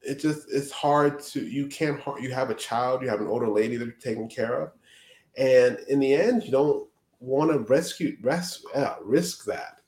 It 0.02 0.20
just 0.20 0.48
it's 0.52 0.72
hard 0.72 1.22
to 1.26 1.42
you 1.46 1.68
can't 1.68 2.02
you 2.20 2.32
have 2.34 2.50
a 2.50 2.56
child, 2.56 3.04
you 3.04 3.10
have 3.10 3.22
an 3.22 3.28
older 3.28 3.50
lady 3.50 3.78
that 3.78 3.86
you're 3.86 3.94
taking 3.96 4.28
care 4.28 4.60
of, 4.60 4.72
and 5.38 5.80
in 5.88 6.00
the 6.00 6.14
end, 6.14 6.44
you 6.44 6.52
don't 6.52 6.88
want 7.20 7.52
to 7.52 7.60
rescue 7.60 8.18
res, 8.22 8.66
uh, 8.76 8.96
risk 9.02 9.46
that, 9.46 9.82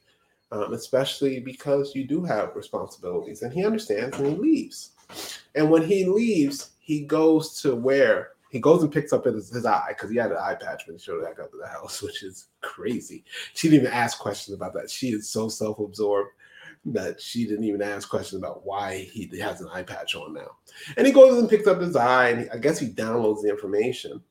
um, 0.52 0.74
especially 0.74 1.40
because 1.40 1.96
you 1.96 2.06
do 2.06 2.24
have 2.24 2.56
responsibilities. 2.56 3.42
And 3.42 3.52
he 3.52 3.66
understands 3.66 4.18
and 4.18 4.28
he 4.28 4.36
leaves. 4.36 4.92
And 5.56 5.70
when 5.70 5.84
he 5.84 6.06
leaves, 6.06 6.72
he 6.80 7.02
goes 7.02 7.62
to 7.62 7.76
where 7.76 8.30
he 8.52 8.60
goes 8.60 8.84
and 8.84 8.92
picks 8.92 9.12
up 9.12 9.26
his, 9.26 9.50
his 9.50 9.66
eye 9.66 9.88
because 9.90 10.12
he 10.12 10.18
had 10.18 10.32
an 10.32 10.38
eye 10.38 10.56
patch 10.56 10.84
when 10.86 10.96
he 10.96 11.02
showed 11.02 11.24
back 11.24 11.40
up 11.40 11.52
to 11.52 11.58
the 11.58 11.68
house, 11.68 12.02
which 12.04 12.24
is 12.24 12.48
crazy. 12.62 13.26
She 13.54 13.70
didn't 13.70 13.88
even 13.88 13.94
ask 13.94 14.20
questions 14.20 14.56
about 14.56 14.74
that. 14.76 14.90
She 14.90 15.10
is 15.10 15.30
so 15.30 15.50
self-absorbed 15.50 16.30
that 16.86 17.20
she 17.20 17.46
didn't 17.48 17.64
even 17.64 17.82
ask 17.82 18.10
questions 18.10 18.42
about 18.42 18.66
why 18.66 19.10
he 19.12 19.30
has 19.40 19.62
an 19.62 19.70
eye 19.74 19.84
patch 19.84 20.16
on 20.16 20.34
now. 20.34 20.52
And 20.98 21.08
he 21.08 21.14
goes 21.14 21.40
and 21.40 21.50
picks 21.50 21.66
up 21.66 21.80
his 21.80 21.96
eye, 21.96 22.30
and 22.30 22.50
I 22.52 22.58
guess 22.58 22.78
he 22.78 22.90
downloads 22.90 23.42
the 23.42 23.50
information 23.50 24.22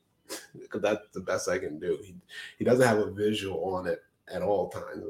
because 0.61 0.83
that's 0.83 1.07
the 1.13 1.21
best 1.21 1.49
I 1.49 1.59
can 1.59 1.79
do. 1.79 1.99
He 2.03 2.15
he 2.59 2.65
doesn't 2.65 2.87
have 2.87 2.99
a 2.99 3.11
visual 3.11 3.75
on 3.75 3.87
it 3.87 4.03
at 4.33 4.43
all 4.43 4.69
times. 4.69 5.05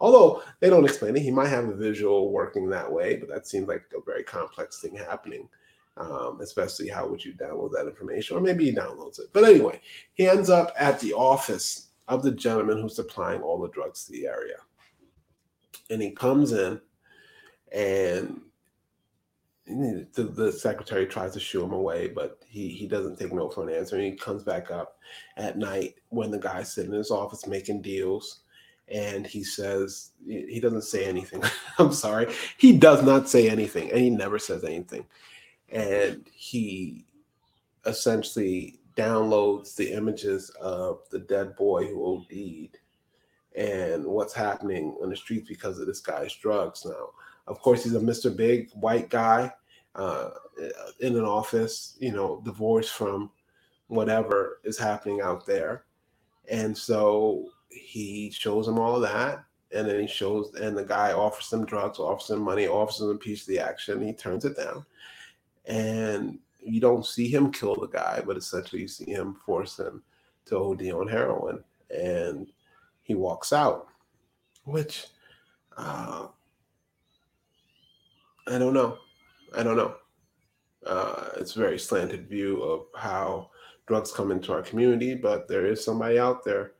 Although 0.00 0.42
they 0.60 0.70
don't 0.70 0.84
explain 0.84 1.16
it, 1.16 1.22
he 1.22 1.30
might 1.30 1.48
have 1.48 1.68
a 1.68 1.74
visual 1.74 2.30
working 2.30 2.68
that 2.68 2.90
way, 2.90 3.16
but 3.16 3.28
that 3.28 3.46
seems 3.46 3.68
like 3.68 3.82
a 3.96 4.00
very 4.04 4.22
complex 4.22 4.80
thing 4.80 4.96
happening. 4.96 5.48
Um, 5.98 6.38
especially 6.40 6.88
how 6.88 7.06
would 7.06 7.22
you 7.22 7.34
download 7.34 7.72
that 7.72 7.86
information, 7.86 8.36
or 8.36 8.40
maybe 8.40 8.64
he 8.64 8.74
downloads 8.74 9.20
it. 9.20 9.26
But 9.34 9.44
anyway, 9.44 9.78
he 10.14 10.26
ends 10.26 10.48
up 10.48 10.72
at 10.78 10.98
the 11.00 11.12
office 11.12 11.88
of 12.08 12.22
the 12.22 12.30
gentleman 12.30 12.80
who's 12.80 12.96
supplying 12.96 13.42
all 13.42 13.60
the 13.60 13.68
drugs 13.68 14.06
to 14.06 14.12
the 14.12 14.26
area, 14.26 14.56
and 15.90 16.00
he 16.00 16.12
comes 16.12 16.52
in 16.52 16.80
and 17.72 18.40
the, 19.66 20.24
the 20.34 20.52
secretary 20.52 21.06
tries 21.06 21.32
to 21.32 21.40
shoo 21.40 21.62
him 21.64 21.72
away, 21.72 22.08
but 22.08 22.38
he, 22.46 22.68
he 22.68 22.86
doesn't 22.86 23.18
take 23.18 23.32
no 23.32 23.48
for 23.48 23.68
an 23.68 23.74
answer. 23.74 23.96
And 23.96 24.04
he 24.04 24.12
comes 24.12 24.42
back 24.42 24.70
up 24.70 24.98
at 25.36 25.56
night 25.58 25.94
when 26.08 26.30
the 26.30 26.38
guy's 26.38 26.72
sitting 26.72 26.92
in 26.92 26.98
his 26.98 27.10
office 27.10 27.46
making 27.46 27.82
deals. 27.82 28.40
And 28.88 29.26
he 29.26 29.44
says, 29.44 30.10
he 30.26 30.60
doesn't 30.60 30.82
say 30.82 31.04
anything. 31.04 31.42
I'm 31.78 31.92
sorry. 31.92 32.32
He 32.58 32.76
does 32.76 33.02
not 33.02 33.28
say 33.28 33.48
anything. 33.48 33.90
And 33.90 34.00
he 34.00 34.10
never 34.10 34.38
says 34.38 34.64
anything. 34.64 35.06
and 35.70 36.26
he 36.34 37.04
essentially 37.86 38.78
downloads 38.96 39.74
the 39.74 39.92
images 39.92 40.50
of 40.60 41.00
the 41.10 41.18
dead 41.18 41.56
boy 41.56 41.86
who 41.86 42.04
OD'd 42.04 42.78
and 43.56 44.04
what's 44.04 44.34
happening 44.34 44.96
on 45.02 45.10
the 45.10 45.16
streets 45.16 45.48
because 45.48 45.78
of 45.78 45.86
this 45.86 46.00
guy's 46.00 46.34
drugs 46.34 46.84
now. 46.84 47.10
Of 47.46 47.60
course, 47.60 47.84
he's 47.84 47.94
a 47.94 48.00
Mr. 48.00 48.34
Big 48.34 48.70
white 48.72 49.08
guy 49.08 49.52
uh, 49.94 50.30
in 51.00 51.16
an 51.16 51.24
office, 51.24 51.96
you 51.98 52.12
know, 52.12 52.40
divorced 52.44 52.92
from 52.92 53.30
whatever 53.88 54.60
is 54.64 54.78
happening 54.78 55.20
out 55.20 55.44
there. 55.46 55.84
And 56.50 56.76
so 56.76 57.48
he 57.68 58.30
shows 58.30 58.68
him 58.68 58.78
all 58.78 59.00
that. 59.00 59.44
And 59.74 59.88
then 59.88 60.00
he 60.00 60.06
shows, 60.06 60.54
and 60.54 60.76
the 60.76 60.84
guy 60.84 61.12
offers 61.12 61.50
him 61.52 61.64
drugs, 61.64 61.98
offers 61.98 62.30
him 62.30 62.42
money, 62.42 62.66
offers 62.66 63.00
him 63.00 63.08
a 63.08 63.16
piece 63.16 63.42
of 63.42 63.48
the 63.48 63.58
action. 63.58 64.04
He 64.04 64.12
turns 64.12 64.44
it 64.44 64.56
down. 64.56 64.84
And 65.66 66.38
you 66.60 66.80
don't 66.80 67.06
see 67.06 67.28
him 67.28 67.50
kill 67.50 67.76
the 67.76 67.88
guy, 67.88 68.22
but 68.24 68.36
essentially 68.36 68.82
you 68.82 68.88
see 68.88 69.10
him 69.10 69.34
force 69.46 69.78
him 69.78 70.02
to 70.46 70.58
OD 70.58 70.90
on 70.90 71.08
heroin. 71.08 71.64
And 71.90 72.52
he 73.02 73.14
walks 73.14 73.52
out, 73.52 73.88
which 74.64 75.06
uh, 75.76 76.28
I 78.48 78.58
don't 78.58 78.74
know. 78.74 78.98
I 79.56 79.62
don't 79.62 79.76
know. 79.76 79.94
Uh, 80.86 81.28
it's 81.36 81.56
a 81.56 81.60
very 81.60 81.78
slanted 81.78 82.28
view 82.28 82.62
of 82.62 82.86
how 82.96 83.50
drugs 83.86 84.12
come 84.12 84.32
into 84.32 84.52
our 84.52 84.62
community, 84.62 85.14
but 85.14 85.46
there 85.46 85.66
is 85.66 85.84
somebody 85.84 86.18
out 86.18 86.44
there 86.44 86.72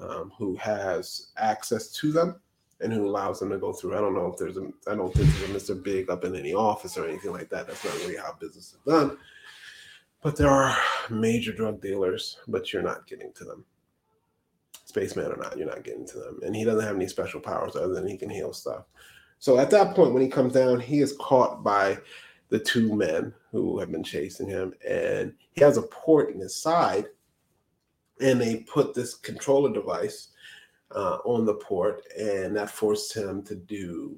um, 0.00 0.32
who 0.36 0.56
has 0.56 1.28
access 1.38 1.90
to 1.92 2.12
them 2.12 2.40
and 2.80 2.92
who 2.92 3.06
allows 3.06 3.40
them 3.40 3.50
to 3.50 3.58
go 3.58 3.72
through. 3.72 3.96
I 3.96 4.00
don't 4.00 4.14
know 4.14 4.26
if 4.26 4.38
there's 4.38 4.56
a, 4.56 4.70
I 4.86 4.94
don't 4.94 5.12
think 5.12 5.28
there's 5.34 5.66
a 5.68 5.72
Mr. 5.72 5.82
Big 5.82 6.10
up 6.10 6.24
in 6.24 6.36
any 6.36 6.54
office 6.54 6.96
or 6.96 7.08
anything 7.08 7.32
like 7.32 7.48
that. 7.50 7.66
That's 7.66 7.84
not 7.84 7.94
really 7.94 8.16
how 8.16 8.36
business 8.38 8.74
is 8.74 8.78
done. 8.86 9.16
But 10.22 10.36
there 10.36 10.50
are 10.50 10.76
major 11.10 11.52
drug 11.52 11.80
dealers, 11.80 12.38
but 12.48 12.72
you're 12.72 12.82
not 12.82 13.06
getting 13.06 13.32
to 13.34 13.44
them. 13.44 13.64
Spaceman 14.84 15.32
or 15.32 15.36
not, 15.36 15.56
you're 15.56 15.66
not 15.66 15.84
getting 15.84 16.06
to 16.08 16.18
them. 16.18 16.40
And 16.44 16.56
he 16.56 16.64
doesn't 16.64 16.84
have 16.84 16.96
any 16.96 17.08
special 17.08 17.40
powers 17.40 17.76
other 17.76 17.94
than 17.94 18.06
he 18.06 18.16
can 18.16 18.30
heal 18.30 18.52
stuff. 18.52 18.84
So 19.38 19.58
at 19.58 19.70
that 19.70 19.94
point, 19.94 20.12
when 20.12 20.22
he 20.22 20.28
comes 20.28 20.52
down, 20.52 20.80
he 20.80 21.00
is 21.00 21.16
caught 21.18 21.62
by 21.62 21.98
the 22.48 22.58
two 22.58 22.94
men 22.94 23.32
who 23.52 23.78
have 23.78 23.92
been 23.92 24.02
chasing 24.02 24.48
him, 24.48 24.74
and 24.86 25.32
he 25.52 25.62
has 25.62 25.76
a 25.76 25.82
port 25.82 26.30
in 26.30 26.40
his 26.40 26.56
side, 26.56 27.06
and 28.20 28.40
they 28.40 28.56
put 28.56 28.94
this 28.94 29.14
controller 29.14 29.72
device 29.72 30.28
uh, 30.94 31.18
on 31.24 31.44
the 31.44 31.54
port, 31.54 32.02
and 32.18 32.56
that 32.56 32.70
forced 32.70 33.14
him 33.14 33.42
to 33.42 33.54
do 33.54 34.16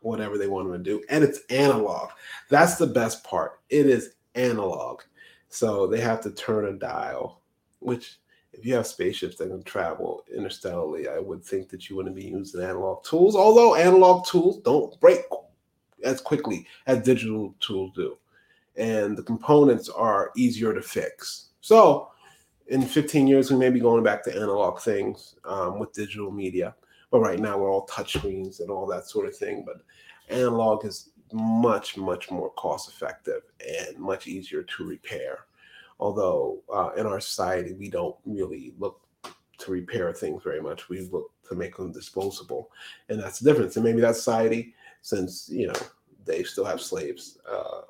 whatever 0.00 0.36
they 0.36 0.46
want 0.46 0.66
him 0.66 0.72
to 0.72 0.78
do, 0.78 1.02
and 1.08 1.24
it's 1.24 1.40
analog. 1.48 2.10
That's 2.50 2.76
the 2.76 2.86
best 2.86 3.24
part. 3.24 3.60
It 3.70 3.86
is 3.86 4.14
analog, 4.34 5.00
so 5.48 5.86
they 5.86 6.00
have 6.00 6.20
to 6.22 6.30
turn 6.32 6.66
a 6.66 6.72
dial, 6.72 7.40
which 7.78 8.18
if 8.56 8.64
you 8.64 8.74
have 8.74 8.86
spaceships 8.86 9.36
that 9.36 9.48
can 9.48 9.62
travel 9.62 10.24
interstellarly, 10.34 11.08
I 11.08 11.18
would 11.18 11.44
think 11.44 11.68
that 11.70 11.88
you 11.88 11.96
wouldn't 11.96 12.14
be 12.14 12.24
using 12.24 12.62
analog 12.62 13.04
tools. 13.04 13.36
Although 13.36 13.74
analog 13.74 14.26
tools 14.26 14.58
don't 14.58 14.98
break 15.00 15.22
as 16.04 16.20
quickly 16.20 16.66
as 16.86 17.02
digital 17.02 17.54
tools 17.60 17.92
do, 17.94 18.16
and 18.76 19.16
the 19.16 19.22
components 19.22 19.88
are 19.88 20.30
easier 20.36 20.72
to 20.72 20.82
fix. 20.82 21.50
So, 21.60 22.10
in 22.68 22.82
15 22.82 23.26
years, 23.26 23.50
we 23.50 23.58
may 23.58 23.70
be 23.70 23.80
going 23.80 24.02
back 24.02 24.24
to 24.24 24.34
analog 24.34 24.80
things 24.80 25.34
um, 25.44 25.78
with 25.78 25.92
digital 25.92 26.30
media. 26.30 26.74
But 27.10 27.20
right 27.20 27.38
now, 27.38 27.58
we're 27.58 27.70
all 27.70 27.86
touchscreens 27.86 28.60
and 28.60 28.70
all 28.70 28.86
that 28.86 29.06
sort 29.06 29.26
of 29.26 29.36
thing. 29.36 29.64
But 29.66 29.82
analog 30.34 30.84
is 30.84 31.10
much, 31.32 31.96
much 31.96 32.30
more 32.30 32.50
cost 32.50 32.88
effective 32.88 33.42
and 33.60 33.98
much 33.98 34.26
easier 34.26 34.62
to 34.62 34.84
repair 34.84 35.40
although 36.00 36.62
uh, 36.72 36.90
in 36.96 37.06
our 37.06 37.20
society 37.20 37.72
we 37.72 37.88
don't 37.88 38.16
really 38.24 38.74
look 38.78 39.00
to 39.58 39.72
repair 39.72 40.12
things 40.12 40.42
very 40.42 40.60
much. 40.60 40.88
We 40.88 41.08
look 41.12 41.30
to 41.48 41.54
make 41.54 41.76
them 41.76 41.92
disposable. 41.92 42.70
And 43.08 43.20
that's 43.20 43.38
the 43.38 43.50
difference. 43.50 43.76
And 43.76 43.84
maybe 43.84 44.00
that 44.00 44.16
society 44.16 44.74
since 45.02 45.48
you 45.50 45.66
know 45.66 45.74
they 46.24 46.42
still 46.42 46.64
have 46.64 46.80
slaves 46.80 47.38
uh, 47.50 47.82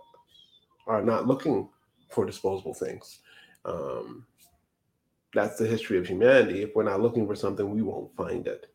are 0.86 1.02
not 1.02 1.26
looking 1.26 1.68
for 2.10 2.26
disposable 2.26 2.74
things. 2.74 3.20
Um, 3.64 4.26
that's 5.32 5.58
the 5.58 5.66
history 5.66 5.98
of 5.98 6.06
humanity. 6.06 6.62
If 6.62 6.74
we're 6.74 6.84
not 6.84 7.00
looking 7.00 7.26
for 7.26 7.34
something 7.34 7.70
we 7.70 7.82
won't 7.82 8.14
find 8.16 8.46
it. 8.46 8.66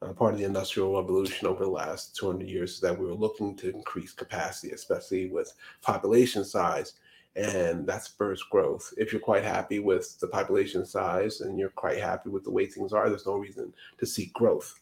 Uh, 0.00 0.12
part 0.12 0.32
of 0.32 0.38
the 0.38 0.46
industrial 0.46 0.94
revolution 0.94 1.48
over 1.48 1.64
the 1.64 1.70
last 1.70 2.14
200 2.14 2.48
years 2.48 2.74
is 2.74 2.80
that 2.80 2.96
we 2.96 3.04
were 3.04 3.14
looking 3.14 3.56
to 3.56 3.74
increase 3.74 4.12
capacity 4.12 4.70
especially 4.70 5.28
with 5.28 5.52
population 5.82 6.44
size 6.44 6.92
and 7.38 7.86
that 7.86 8.02
spurs 8.02 8.42
growth. 8.42 8.92
If 8.96 9.12
you're 9.12 9.20
quite 9.20 9.44
happy 9.44 9.78
with 9.78 10.18
the 10.18 10.26
population 10.26 10.84
size 10.84 11.40
and 11.40 11.58
you're 11.58 11.68
quite 11.70 11.98
happy 11.98 12.30
with 12.30 12.42
the 12.42 12.50
way 12.50 12.66
things 12.66 12.92
are, 12.92 13.08
there's 13.08 13.26
no 13.26 13.36
reason 13.36 13.72
to 13.98 14.06
seek 14.06 14.32
growth. 14.32 14.74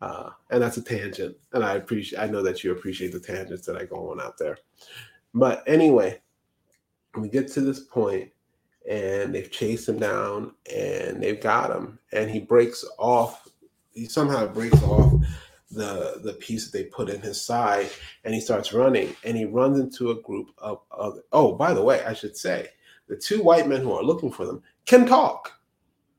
Uh, 0.00 0.30
and 0.50 0.62
that's 0.62 0.78
a 0.78 0.82
tangent, 0.82 1.36
and 1.52 1.62
I 1.62 1.74
appreciate. 1.74 2.18
I 2.18 2.26
know 2.26 2.42
that 2.42 2.64
you 2.64 2.72
appreciate 2.72 3.12
the 3.12 3.20
tangents 3.20 3.66
that 3.66 3.76
I 3.76 3.84
go 3.84 4.10
on 4.10 4.18
out 4.18 4.38
there. 4.38 4.56
But 5.34 5.62
anyway, 5.66 6.22
we 7.18 7.28
get 7.28 7.48
to 7.48 7.60
this 7.60 7.80
point, 7.80 8.30
and 8.90 9.34
they've 9.34 9.50
chased 9.50 9.90
him 9.90 9.98
down, 9.98 10.54
and 10.74 11.22
they've 11.22 11.40
got 11.40 11.70
him, 11.70 11.98
and 12.14 12.30
he 12.30 12.40
breaks 12.40 12.82
off. 12.98 13.46
He 13.92 14.06
somehow 14.06 14.46
breaks 14.46 14.82
off 14.84 15.12
the 15.70 16.20
the 16.24 16.32
piece 16.34 16.64
that 16.68 16.76
they 16.76 16.84
put 16.84 17.08
in 17.08 17.20
his 17.20 17.40
side 17.40 17.88
and 18.24 18.34
he 18.34 18.40
starts 18.40 18.72
running 18.72 19.14
and 19.24 19.36
he 19.36 19.44
runs 19.44 19.78
into 19.78 20.10
a 20.10 20.20
group 20.22 20.50
of 20.58 20.80
other 20.90 21.22
oh 21.32 21.52
by 21.52 21.72
the 21.72 21.82
way 21.82 22.04
i 22.04 22.12
should 22.12 22.36
say 22.36 22.66
the 23.08 23.16
two 23.16 23.42
white 23.42 23.68
men 23.68 23.80
who 23.80 23.92
are 23.92 24.02
looking 24.02 24.32
for 24.32 24.44
them 24.44 24.62
can 24.84 25.06
talk 25.06 25.60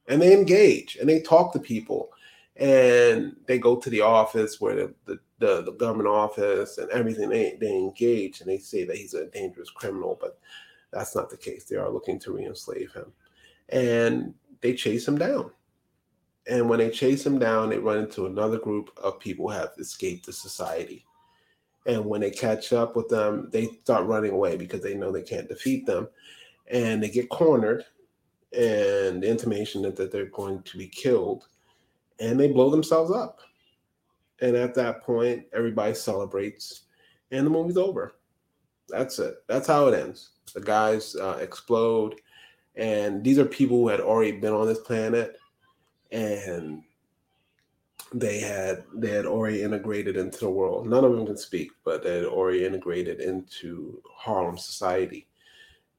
and 0.08 0.22
they 0.22 0.34
engage 0.34 0.96
and 0.98 1.08
they 1.08 1.22
talk 1.22 1.52
to 1.52 1.60
people 1.60 2.12
and 2.58 3.36
they 3.48 3.58
go 3.58 3.76
to 3.76 3.90
the 3.90 4.02
office 4.02 4.60
where 4.60 4.76
the, 4.76 4.94
the, 5.06 5.20
the, 5.40 5.62
the 5.64 5.72
government 5.72 6.10
office 6.10 6.78
and 6.78 6.90
everything. 6.92 7.30
They, 7.30 7.58
they 7.60 7.76
engage 7.76 8.42
and 8.42 8.50
they 8.50 8.58
say 8.58 8.84
that 8.84 8.98
he's 8.98 9.14
a 9.14 9.26
dangerous 9.28 9.70
criminal 9.70 10.18
but 10.20 10.38
that's 10.92 11.16
not 11.16 11.30
the 11.30 11.38
case. 11.38 11.64
They 11.64 11.78
are 11.78 11.90
looking 11.90 12.20
to 12.20 12.34
re-enslave 12.34 12.92
him. 12.94 13.12
And 13.70 14.34
they 14.60 14.76
chase 14.76 15.08
him 15.08 15.18
down 15.18 15.52
and 16.48 16.68
when 16.68 16.80
they 16.80 16.90
chase 16.90 17.26
him 17.26 17.38
down, 17.38 17.70
they 17.70 17.78
run 17.78 18.00
into 18.00 18.26
another 18.26 18.58
group 18.58 18.90
of 18.98 19.20
people 19.20 19.48
who 19.48 19.56
have 19.56 19.72
escaped 19.78 20.26
the 20.26 20.34
society. 20.34 21.06
And 21.86 22.06
when 22.06 22.22
they 22.22 22.32
catch 22.32 22.74
up 22.74 22.96
with 22.96 23.10
them, 23.10 23.50
they 23.52 23.68
start 23.84 24.06
running 24.06 24.32
away 24.32 24.56
because 24.56 24.82
they 24.82 24.96
know 24.96 25.12
they 25.12 25.24
can't 25.24 25.48
defeat 25.48 25.86
them. 25.86 26.08
And 26.68 27.02
they 27.02 27.10
get 27.10 27.30
cornered 27.30 27.86
and 28.54 29.22
the 29.22 29.30
intimation 29.30 29.82
that, 29.84 29.96
that 29.96 30.12
they're 30.12 30.26
going 30.26 30.62
to 30.64 30.78
be 30.78 30.88
killed. 30.88 31.48
And 32.20 32.40
they 32.40 32.48
blow 32.48 32.70
themselves 32.70 33.12
up. 33.12 33.40
And 34.42 34.56
at 34.56 34.74
that 34.76 35.04
point, 35.04 35.46
everybody 35.54 35.94
celebrates 35.94 36.84
and 37.32 37.46
the 37.46 37.52
movie's 37.52 37.78
over. 37.78 38.16
That's 38.90 39.20
it. 39.20 39.36
That's 39.48 39.68
how 39.68 39.88
it 39.88 40.00
ends. 40.00 40.32
The 40.54 40.62
guys 40.62 41.16
uh, 41.16 41.38
explode. 41.40 42.16
And 42.76 43.24
these 43.24 43.40
are 43.40 43.46
people 43.46 43.78
who 43.78 43.88
had 43.88 44.02
already 44.02 44.34
been 44.34 44.54
on 44.54 44.68
this 44.68 44.80
planet 44.80 45.38
and 46.12 46.84
they 48.14 48.40
had 48.40 48.84
they 48.94 49.10
had 49.10 49.26
already 49.26 49.64
integrated 49.64 50.18
into 50.18 50.40
the 50.40 50.50
world. 50.50 50.88
None 50.88 51.06
of 51.06 51.12
them 51.14 51.26
can 51.26 51.38
speak, 51.38 51.72
but 51.84 52.04
they 52.04 52.16
had 52.16 52.26
already 52.26 52.66
integrated 52.66 53.22
into 53.22 54.02
Harlem 54.14 54.58
society. 54.58 55.28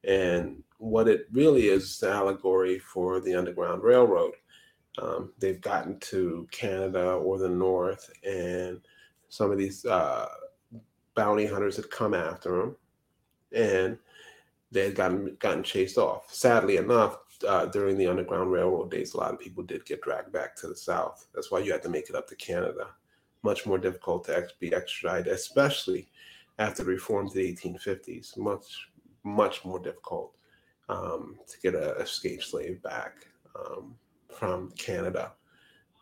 And 0.05 0.62
what 0.79 1.09
it 1.09 1.27
really 1.33 1.68
is, 1.68 1.85
is 1.85 2.03
an 2.03 2.11
allegory 2.11 2.79
for 2.79 3.20
the 3.20 3.35
Underground 3.35 3.83
Railroad. 3.83 4.33
Um, 5.01 5.33
they've 5.38 5.61
gotten 5.61 5.98
to 6.01 6.46
Canada 6.51 7.12
or 7.12 7.38
the 7.38 7.48
North, 7.48 8.11
and 8.25 8.81
some 9.29 9.51
of 9.51 9.57
these 9.57 9.87
uh, 9.87 10.29
bounty 11.14 11.46
hunters 11.46 11.77
had 11.77 11.90
come 11.90 12.12
after 12.12 12.59
them, 12.59 12.77
and 13.55 13.98
they 14.70 14.85
had 14.85 14.94
gotten 14.94 15.37
gotten 15.38 15.62
chased 15.62 15.96
off. 15.96 16.35
Sadly 16.35 16.77
enough, 16.77 17.16
uh, 17.45 17.67
during 17.67 17.97
the 17.97 18.07
Underground 18.07 18.53
Railroad 18.53 18.91
days, 18.91 19.15
a 19.15 19.19
lot 19.19 19.33
of 19.33 19.41
people 19.41 19.63
did 19.63 19.85
get 19.85 20.03
dragged 20.03 20.33
back 20.33 20.57
to 20.57 20.69
the 20.69 20.77
South. 20.77 21.27
That's 21.35 21.51
why 21.51 21.61
you 21.61 21.73
had 21.73 21.83
to 21.83 21.89
make 21.89 22.09
it 22.09 22.17
up 22.17 22.29
to 22.29 22.37
Canada. 22.37 22.89
Much 23.43 23.67
more 23.67 23.79
difficult 23.79 24.25
to 24.25 24.37
ex- 24.37 24.53
be 24.59 24.75
extradited, 24.75 25.33
especially 25.33 26.09
after 26.59 26.85
the 26.85 26.91
reform 26.91 27.29
to 27.29 27.35
the 27.35 27.55
1850s. 27.55 28.37
Much, 28.37 28.89
much 29.25 29.65
more 29.65 29.79
difficult 29.79 30.35
um, 30.89 31.39
to 31.49 31.59
get 31.61 31.75
a 31.75 31.97
escaped 31.97 32.45
slave 32.45 32.83
back 32.83 33.27
um, 33.57 33.95
from 34.31 34.71
Canada 34.73 35.33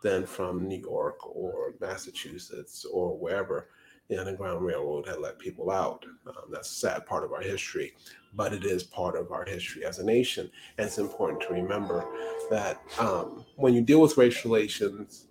than 0.02 0.26
from 0.26 0.66
New 0.66 0.80
York 0.80 1.26
or 1.26 1.74
Massachusetts 1.80 2.84
or 2.84 3.16
wherever 3.18 3.68
the 4.08 4.18
Underground 4.18 4.64
Railroad 4.64 5.06
had 5.06 5.20
let 5.20 5.38
people 5.38 5.70
out. 5.70 6.04
Um, 6.26 6.50
that's 6.50 6.70
a 6.70 6.74
sad 6.74 7.06
part 7.06 7.24
of 7.24 7.32
our 7.32 7.42
history 7.42 7.92
but 8.34 8.52
it 8.52 8.64
is 8.64 8.82
part 8.82 9.16
of 9.16 9.32
our 9.32 9.44
history 9.44 9.84
as 9.84 9.98
a 9.98 10.04
nation. 10.04 10.50
And 10.78 10.86
it's 10.86 10.98
important 10.98 11.40
to 11.42 11.54
remember 11.54 12.04
that 12.50 12.80
um, 12.98 13.44
when 13.56 13.74
you 13.74 13.80
deal 13.80 14.00
with 14.00 14.16
racial 14.16 14.50
relations 14.50 15.26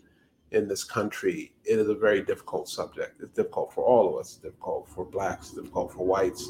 in 0.52 0.68
this 0.68 0.84
country, 0.84 1.54
it 1.64 1.80
is 1.80 1.88
a 1.88 1.96
very 1.96 2.22
difficult 2.24 2.68
subject. 2.68 3.22
It's 3.22 3.36
difficult 3.36 3.72
for 3.74 3.84
all 3.84 4.10
of 4.10 4.20
us. 4.20 4.34
It's 4.34 4.38
difficult 4.38 4.90
for 4.90 5.06
blacks, 5.06 5.52
difficult 5.52 5.94
for 5.94 6.06
whites, 6.06 6.50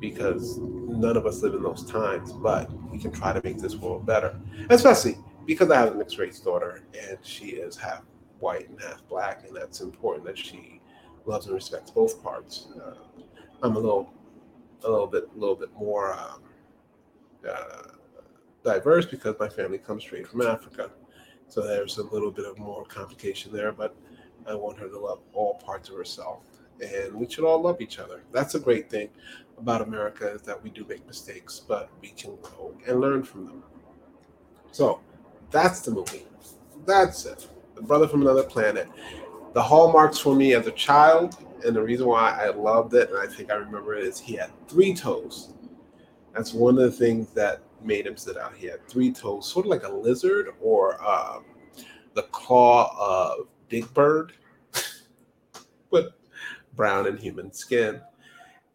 because 0.00 0.58
none 0.58 1.16
of 1.16 1.26
us 1.26 1.42
live 1.42 1.54
in 1.54 1.62
those 1.62 1.84
times. 1.90 2.32
But 2.32 2.70
we 2.90 2.98
can 2.98 3.12
try 3.12 3.32
to 3.32 3.40
make 3.42 3.58
this 3.58 3.76
world 3.76 4.04
better, 4.04 4.38
especially 4.68 5.16
because 5.46 5.70
I 5.70 5.78
have 5.78 5.92
a 5.92 5.94
mixed 5.94 6.18
race 6.18 6.40
daughter 6.40 6.82
and 7.08 7.18
she 7.22 7.46
is 7.46 7.76
half 7.76 8.02
white 8.40 8.68
and 8.68 8.80
half 8.80 9.06
black, 9.08 9.44
and 9.46 9.56
that's 9.56 9.80
important 9.80 10.26
that 10.26 10.38
she 10.38 10.80
loves 11.26 11.46
and 11.46 11.54
respects 11.54 11.90
both 11.90 12.22
parts. 12.22 12.68
Uh, 12.76 12.94
I'm 13.62 13.76
a 13.76 13.78
little, 13.78 14.12
a 14.84 14.90
little 14.90 15.06
bit, 15.06 15.28
a 15.34 15.38
little 15.38 15.56
bit 15.56 15.72
more 15.74 16.14
um, 16.14 16.42
uh, 17.48 17.82
diverse 18.64 19.06
because 19.06 19.34
my 19.38 19.48
family 19.48 19.78
comes 19.78 20.02
straight 20.02 20.26
from 20.26 20.42
Africa 20.42 20.90
so 21.50 21.62
there's 21.62 21.98
a 21.98 22.04
little 22.04 22.30
bit 22.30 22.46
of 22.46 22.58
more 22.58 22.84
complication 22.84 23.52
there, 23.52 23.72
but 23.72 23.96
I 24.46 24.54
want 24.54 24.78
her 24.78 24.88
to 24.88 24.98
love 24.98 25.18
all 25.32 25.54
parts 25.54 25.88
of 25.88 25.96
herself. 25.96 26.44
And 26.80 27.12
we 27.12 27.28
should 27.28 27.44
all 27.44 27.60
love 27.60 27.80
each 27.80 27.98
other. 27.98 28.22
That's 28.32 28.54
a 28.54 28.60
great 28.60 28.88
thing 28.88 29.08
about 29.58 29.82
America 29.82 30.30
is 30.30 30.42
that 30.42 30.62
we 30.62 30.70
do 30.70 30.86
make 30.88 31.04
mistakes, 31.08 31.60
but 31.66 31.90
we 32.00 32.10
can 32.10 32.36
grow 32.40 32.72
and 32.86 33.00
learn 33.00 33.24
from 33.24 33.46
them. 33.46 33.64
So 34.70 35.00
that's 35.50 35.80
the 35.80 35.90
movie. 35.90 36.24
That's 36.86 37.26
it. 37.26 37.48
The 37.74 37.82
Brother 37.82 38.06
from 38.06 38.22
Another 38.22 38.44
Planet. 38.44 38.88
The 39.52 39.62
hallmarks 39.62 40.18
for 40.18 40.36
me 40.36 40.54
as 40.54 40.68
a 40.68 40.72
child, 40.72 41.36
and 41.64 41.74
the 41.74 41.82
reason 41.82 42.06
why 42.06 42.30
I 42.30 42.50
loved 42.50 42.94
it, 42.94 43.10
and 43.10 43.18
I 43.18 43.26
think 43.26 43.50
I 43.50 43.54
remember 43.54 43.94
it, 43.94 44.04
is 44.04 44.18
he 44.18 44.34
had 44.34 44.50
three 44.68 44.94
toes. 44.94 45.54
That's 46.34 46.54
one 46.54 46.78
of 46.78 46.82
the 46.82 46.92
things 46.92 47.30
that 47.34 47.62
made 47.82 48.06
him 48.06 48.16
sit 48.16 48.36
out. 48.36 48.54
He 48.54 48.66
had 48.66 48.86
three 48.88 49.12
toes, 49.12 49.50
sort 49.50 49.66
of 49.66 49.70
like 49.70 49.84
a 49.84 49.92
lizard 49.92 50.48
or 50.60 51.02
um, 51.06 51.44
the 52.14 52.22
claw 52.24 52.94
of 52.98 53.48
Big 53.68 53.92
Bird, 53.94 54.32
but 55.90 56.18
brown 56.74 57.06
and 57.06 57.18
human 57.18 57.52
skin. 57.52 58.00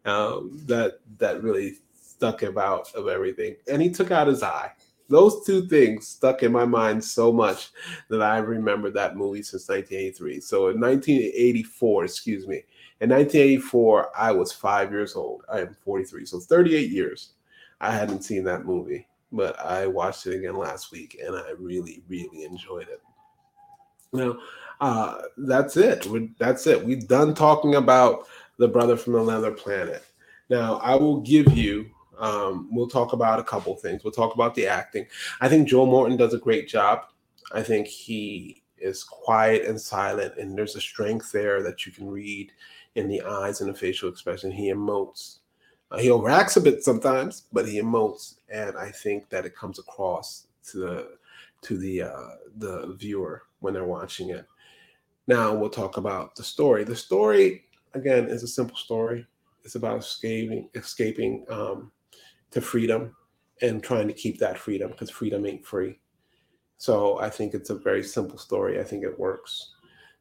Um, 0.04 0.62
that 0.66 1.00
that 1.18 1.42
really 1.42 1.78
stuck 1.92 2.42
him 2.42 2.58
out 2.58 2.92
of 2.94 3.08
everything. 3.08 3.56
And 3.70 3.82
he 3.82 3.90
took 3.90 4.10
out 4.10 4.28
his 4.28 4.42
eye. 4.42 4.70
Those 5.08 5.44
two 5.44 5.66
things 5.68 6.08
stuck 6.08 6.42
in 6.42 6.50
my 6.50 6.64
mind 6.64 7.04
so 7.04 7.32
much 7.32 7.70
that 8.08 8.22
I 8.22 8.38
remember 8.38 8.90
that 8.90 9.16
movie 9.16 9.42
since 9.42 9.68
1983. 9.68 10.40
So 10.40 10.68
in 10.68 10.80
1984, 10.80 12.04
excuse 12.04 12.46
me, 12.46 12.62
in 13.00 13.10
1984, 13.10 14.10
I 14.16 14.32
was 14.32 14.52
five 14.52 14.90
years 14.90 15.16
old. 15.16 15.44
I 15.52 15.60
am 15.60 15.76
43, 15.84 16.24
so 16.24 16.40
38 16.40 16.90
years. 16.90 17.32
I 17.80 17.90
hadn't 17.90 18.22
seen 18.22 18.42
that 18.44 18.64
movie, 18.64 19.06
but 19.32 19.58
I 19.60 19.86
watched 19.86 20.26
it 20.26 20.36
again 20.36 20.56
last 20.56 20.92
week 20.92 21.20
and 21.24 21.36
I 21.36 21.50
really, 21.58 22.02
really 22.08 22.44
enjoyed 22.44 22.88
it. 22.88 23.02
Now, 24.12 24.38
uh, 24.80 25.22
that's 25.36 25.76
it. 25.76 26.06
We're, 26.06 26.28
that's 26.38 26.66
it. 26.66 26.82
We've 26.82 27.06
done 27.06 27.34
talking 27.34 27.74
about 27.74 28.28
the 28.58 28.68
brother 28.68 28.96
from 28.96 29.16
another 29.16 29.50
planet. 29.50 30.04
Now, 30.48 30.76
I 30.76 30.94
will 30.94 31.20
give 31.20 31.52
you. 31.52 31.90
Um, 32.18 32.68
we'll 32.72 32.88
talk 32.88 33.12
about 33.12 33.40
a 33.40 33.44
couple 33.44 33.74
things. 33.76 34.02
We'll 34.02 34.12
talk 34.12 34.34
about 34.34 34.54
the 34.54 34.66
acting. 34.66 35.06
I 35.42 35.50
think 35.50 35.68
Joe 35.68 35.84
Morton 35.84 36.16
does 36.16 36.32
a 36.32 36.38
great 36.38 36.66
job. 36.66 37.00
I 37.52 37.62
think 37.62 37.86
he 37.86 38.62
is 38.78 39.04
quiet 39.04 39.66
and 39.66 39.78
silent, 39.78 40.38
and 40.38 40.56
there's 40.56 40.76
a 40.76 40.80
strength 40.80 41.30
there 41.30 41.62
that 41.62 41.84
you 41.84 41.92
can 41.92 42.08
read 42.08 42.52
in 42.96 43.08
the 43.08 43.22
eyes 43.22 43.60
and 43.60 43.72
the 43.72 43.78
facial 43.78 44.08
expression. 44.08 44.50
He 44.50 44.72
emotes 44.72 45.38
uh, 45.90 45.98
he 45.98 46.08
overacts 46.08 46.56
a 46.56 46.60
bit 46.60 46.82
sometimes, 46.82 47.44
but 47.52 47.68
he 47.68 47.80
emotes, 47.80 48.36
and 48.48 48.76
I 48.76 48.90
think 48.90 49.28
that 49.30 49.46
it 49.46 49.54
comes 49.54 49.78
across 49.78 50.46
to 50.68 50.78
the 50.78 51.08
to 51.62 51.78
the 51.78 52.02
uh, 52.02 52.30
the 52.56 52.96
viewer 52.98 53.42
when 53.60 53.74
they're 53.74 53.84
watching 53.84 54.30
it. 54.30 54.46
Now 55.28 55.54
we'll 55.54 55.70
talk 55.70 55.96
about 55.96 56.34
the 56.34 56.42
story. 56.42 56.84
The 56.84 56.96
story 56.96 57.64
again 57.94 58.26
is 58.28 58.42
a 58.42 58.48
simple 58.48 58.76
story. 58.76 59.26
It's 59.64 59.76
about 59.76 59.98
escaping 59.98 60.68
escaping 60.74 61.44
um, 61.48 61.92
to 62.50 62.60
freedom 62.60 63.14
and 63.62 63.82
trying 63.82 64.08
to 64.08 64.14
keep 64.14 64.38
that 64.38 64.58
freedom 64.58 64.90
because 64.90 65.10
freedom 65.10 65.46
ain't 65.46 65.64
free. 65.64 66.00
So 66.78 67.18
I 67.20 67.30
think 67.30 67.54
it's 67.54 67.70
a 67.70 67.74
very 67.74 68.02
simple 68.02 68.38
story. 68.38 68.80
I 68.80 68.84
think 68.84 69.02
it 69.02 69.18
works. 69.18 69.75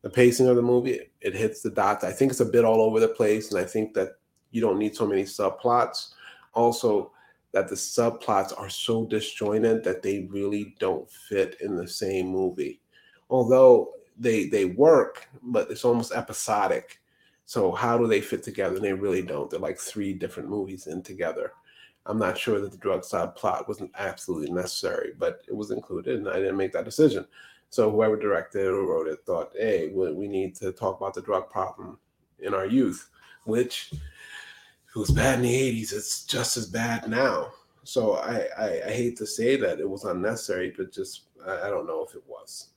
The 0.06 0.12
pacing 0.12 0.48
of 0.48 0.56
the 0.56 0.62
movie, 0.62 1.00
it 1.20 1.34
hits 1.34 1.64
the 1.64 1.72
dots. 1.72 2.04
I 2.04 2.12
think 2.12 2.30
it's 2.30 2.40
a 2.40 2.46
bit 2.46 2.64
all 2.64 2.80
over 2.80 3.00
the 3.00 3.08
place, 3.08 3.50
and 3.50 3.60
I 3.60 3.64
think 3.66 3.96
that 3.96 4.20
you 4.52 4.62
don't 4.62 4.78
need 4.78 4.96
so 4.96 5.08
many 5.08 5.24
subplots. 5.24 6.14
Also, 6.54 7.12
that 7.54 7.68
the 7.68 7.74
subplots 7.74 8.54
are 8.56 8.70
so 8.70 9.08
disjointed 9.08 9.84
that 9.84 10.04
they 10.04 10.28
really 10.30 10.76
don't 10.78 11.10
fit 11.10 11.58
in 11.60 11.76
the 11.76 11.88
same 11.88 12.28
movie. 12.28 12.82
Although 13.32 13.94
they 14.16 14.46
they 14.46 14.66
work, 14.66 15.28
but 15.42 15.72
it's 15.72 15.84
almost 15.84 16.14
episodic. 16.14 17.02
So 17.48 17.72
how 17.72 17.98
do 17.98 18.06
they 18.06 18.22
fit 18.22 18.44
together? 18.44 18.76
And 18.76 18.86
they 18.86 18.94
really 18.94 19.24
don't. 19.24 19.50
They're 19.50 19.60
like 19.60 19.80
three 19.80 20.14
different 20.14 20.50
movies 20.50 20.86
in 20.86 21.02
together. 21.02 21.54
I'm 22.06 22.20
not 22.20 22.38
sure 22.38 22.62
that 22.62 22.72
the 22.72 22.78
drug 22.78 23.02
subplot 23.02 23.68
wasn't 23.68 23.90
absolutely 23.98 24.52
necessary, 24.52 25.14
but 25.18 25.42
it 25.48 25.56
was 25.56 25.72
included, 25.72 26.20
and 26.20 26.30
I 26.30 26.36
didn't 26.36 26.58
make 26.58 26.74
that 26.74 26.86
decision. 26.86 27.26
So 27.70 27.92
whoever 27.92 28.16
directed 28.16 28.68
or 28.68 28.86
wrote 28.86 29.08
it 29.08 29.20
thought, 29.26 29.52
hey, 29.58 29.90
we 29.90 30.28
need 30.28 30.56
to 30.58 30.72
talk 30.72 30.98
about 31.00 31.14
the 31.14 31.22
drug 31.22 31.50
problem 31.50 31.98
in 32.40 32.54
our 32.54 32.66
youth, 32.66 33.10
which 33.46 33.92
it 33.92 35.00
was 35.00 35.12
bad 35.12 35.36
in 35.36 35.42
the 35.42 35.84
80s, 35.84 35.94
it's 35.94 36.24
just 36.24 36.56
as 36.56 36.68
bad 36.68 37.10
now. 37.10 37.52
So 37.84 38.14
I, 38.14 38.48
I, 38.58 38.82
I 38.88 38.92
hate 38.92 39.18
to 39.18 39.28
say 39.28 39.58
that 39.58 39.80
it 39.80 39.90
was 39.90 40.06
unnecessary, 40.06 40.74
but 40.76 40.92
just 40.92 41.24
I, 41.46 41.68
I 41.68 41.70
don't 41.70 41.86
know 41.86 42.04
if 42.04 42.16
it 42.16 42.24
was. 42.28 42.70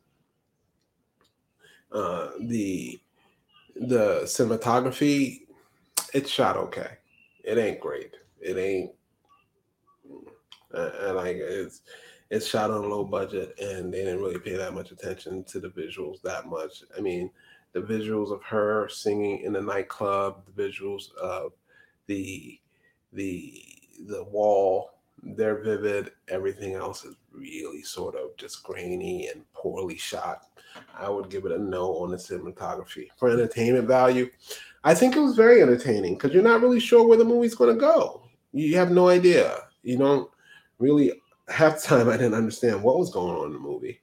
Uh, 1.90 2.30
the 2.40 3.00
the 3.76 4.22
cinematography, 4.24 5.46
it's 6.12 6.28
shot 6.28 6.56
okay. 6.56 6.98
It 7.44 7.56
ain't 7.56 7.80
great. 7.80 8.14
It 8.40 8.58
ain't. 8.58 8.92
And 10.72 11.16
like 11.16 11.36
it's 11.36 11.80
it's 12.30 12.46
shot 12.46 12.70
on 12.70 12.84
a 12.84 12.86
low 12.86 13.04
budget, 13.04 13.58
and 13.58 13.92
they 13.92 14.04
didn't 14.04 14.20
really 14.20 14.38
pay 14.38 14.56
that 14.56 14.74
much 14.74 14.90
attention 14.90 15.44
to 15.44 15.60
the 15.60 15.68
visuals 15.68 16.20
that 16.22 16.46
much. 16.46 16.82
I 16.96 17.00
mean, 17.00 17.30
the 17.72 17.80
visuals 17.80 18.32
of 18.32 18.42
her 18.42 18.88
singing 18.88 19.40
in 19.40 19.52
the 19.52 19.62
nightclub, 19.62 20.42
the 20.46 20.62
visuals 20.62 21.14
of 21.16 21.52
the 22.06 22.58
the 23.12 23.62
the 24.06 24.24
wall 24.24 24.90
they're 25.22 25.62
vivid. 25.62 26.12
Everything 26.28 26.74
else 26.74 27.04
is 27.04 27.16
really 27.32 27.82
sort 27.82 28.14
of 28.14 28.36
just 28.36 28.62
grainy 28.62 29.28
and 29.28 29.42
poorly 29.52 29.96
shot. 29.96 30.42
I 30.96 31.08
would 31.08 31.28
give 31.28 31.44
it 31.44 31.52
a 31.52 31.58
no 31.58 31.96
on 31.96 32.10
the 32.10 32.16
cinematography. 32.16 33.08
For 33.16 33.28
entertainment 33.30 33.88
value 33.88 34.30
i 34.84 34.94
think 34.94 35.16
it 35.16 35.20
was 35.20 35.36
very 35.36 35.60
entertaining 35.60 36.14
because 36.14 36.32
you're 36.32 36.42
not 36.42 36.62
really 36.62 36.80
sure 36.80 37.06
where 37.06 37.18
the 37.18 37.24
movie's 37.24 37.54
going 37.54 37.74
to 37.74 37.80
go. 37.80 38.22
You 38.52 38.76
have 38.76 38.90
no 38.90 39.08
idea. 39.08 39.58
You 39.82 39.98
don't 39.98 40.30
really 40.78 41.12
half 41.48 41.80
the 41.80 41.86
time 41.88 42.08
i 42.08 42.16
didn't 42.16 42.34
understand 42.34 42.82
what 42.82 42.98
was 42.98 43.10
going 43.10 43.36
on 43.36 43.46
in 43.46 43.52
the 43.52 43.58
movie 43.58 44.00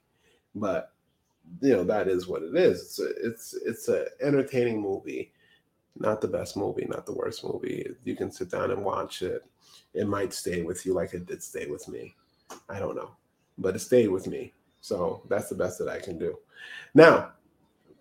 but 0.54 0.92
you 1.60 1.72
know 1.72 1.84
that 1.84 2.08
is 2.08 2.26
what 2.26 2.42
it 2.42 2.56
is 2.56 2.82
it's 2.82 2.98
a, 2.98 3.26
it's 3.26 3.54
it's 3.64 3.88
an 3.88 4.06
entertaining 4.20 4.80
movie 4.80 5.32
not 5.98 6.20
the 6.20 6.28
best 6.28 6.56
movie, 6.56 6.86
not 6.88 7.06
the 7.06 7.12
worst 7.12 7.44
movie. 7.44 7.86
You 8.04 8.16
can 8.16 8.30
sit 8.30 8.50
down 8.50 8.70
and 8.70 8.84
watch 8.84 9.22
it. 9.22 9.42
It 9.94 10.06
might 10.06 10.32
stay 10.32 10.62
with 10.62 10.84
you 10.84 10.92
like 10.92 11.14
it 11.14 11.26
did 11.26 11.42
stay 11.42 11.66
with 11.66 11.88
me. 11.88 12.14
I 12.68 12.78
don't 12.78 12.96
know, 12.96 13.10
but 13.58 13.74
it 13.74 13.80
stayed 13.80 14.08
with 14.08 14.26
me. 14.26 14.52
So 14.80 15.22
that's 15.28 15.48
the 15.48 15.54
best 15.54 15.78
that 15.78 15.88
I 15.88 15.98
can 15.98 16.18
do. 16.18 16.38
Now, 16.94 17.32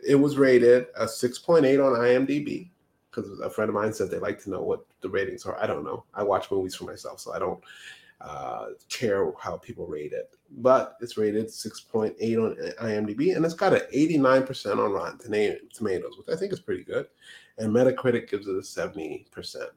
it 0.05 0.15
was 0.15 0.37
rated 0.37 0.87
a 0.95 1.05
6.8 1.05 1.63
on 1.83 1.99
IMDb 1.99 2.69
because 3.09 3.39
a 3.39 3.49
friend 3.49 3.69
of 3.69 3.75
mine 3.75 3.93
said 3.93 4.11
they 4.11 4.19
like 4.19 4.43
to 4.43 4.49
know 4.49 4.61
what 4.61 4.85
the 5.01 5.09
ratings 5.09 5.45
are. 5.45 5.57
I 5.61 5.67
don't 5.67 5.83
know. 5.83 6.03
I 6.13 6.21
watch 6.21 6.51
movies 6.51 6.75
for 6.75 6.83
myself, 6.83 7.19
so 7.19 7.33
I 7.33 7.39
don't 7.39 7.63
uh, 8.21 8.67
care 8.89 9.31
how 9.39 9.57
people 9.57 9.85
rate 9.85 10.13
it. 10.13 10.35
But 10.57 10.97
it's 11.01 11.17
rated 11.17 11.47
6.8 11.47 12.15
on 12.37 12.55
IMDb 12.85 13.35
and 13.35 13.45
it's 13.45 13.53
got 13.53 13.73
an 13.73 13.81
89% 13.93 14.77
on 14.77 14.91
Rotten 14.91 15.19
Tomatoes, 15.73 16.17
which 16.17 16.35
I 16.35 16.39
think 16.39 16.53
is 16.53 16.59
pretty 16.59 16.83
good 16.83 17.07
and 17.57 17.73
Metacritic 17.73 18.29
gives 18.29 18.47
it 18.47 18.55
a 18.55 18.59
70%. 18.59 19.67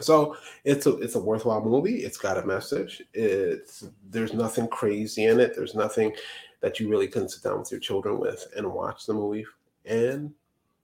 So 0.00 0.36
it's 0.64 0.86
a 0.86 0.96
it's 0.98 1.16
a 1.16 1.20
worthwhile 1.20 1.64
movie. 1.64 2.04
It's 2.04 2.18
got 2.18 2.38
a 2.38 2.46
message. 2.46 3.02
It's 3.14 3.84
there's 4.10 4.32
nothing 4.32 4.68
crazy 4.68 5.24
in 5.24 5.40
it. 5.40 5.56
There's 5.56 5.74
nothing 5.74 6.12
that 6.60 6.78
you 6.78 6.88
really 6.88 7.08
can 7.08 7.28
sit 7.28 7.42
down 7.42 7.58
with 7.58 7.72
your 7.72 7.80
children 7.80 8.18
with 8.20 8.46
and 8.56 8.72
watch 8.72 9.06
the 9.06 9.14
movie. 9.14 9.44
And 9.86 10.32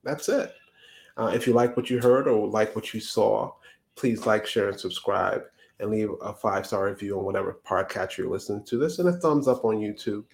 that's 0.03 0.29
it. 0.29 0.53
Uh, 1.17 1.31
if 1.33 1.47
you 1.47 1.53
like 1.53 1.77
what 1.77 1.91
you 1.91 2.01
heard 2.01 2.27
or 2.27 2.49
like 2.49 2.75
what 2.75 2.93
you 2.93 3.01
saw, 3.01 3.53
please 3.95 4.27
like, 4.27 4.47
share, 4.47 4.69
and 4.69 4.81
subscribe, 4.81 5.45
and 5.81 5.91
leave 5.91 6.11
a 6.23 6.33
five 6.33 6.67
star 6.67 6.87
review 6.87 7.19
on 7.19 7.25
whatever 7.25 7.59
podcast 7.67 8.17
you're 8.17 8.31
listening 8.31 8.65
to 8.65 8.79
this, 8.79 8.99
and 8.99 9.09
a 9.09 9.13
thumbs 9.13 9.49
up 9.49 9.65
on 9.65 9.77
YouTube. 9.77 10.25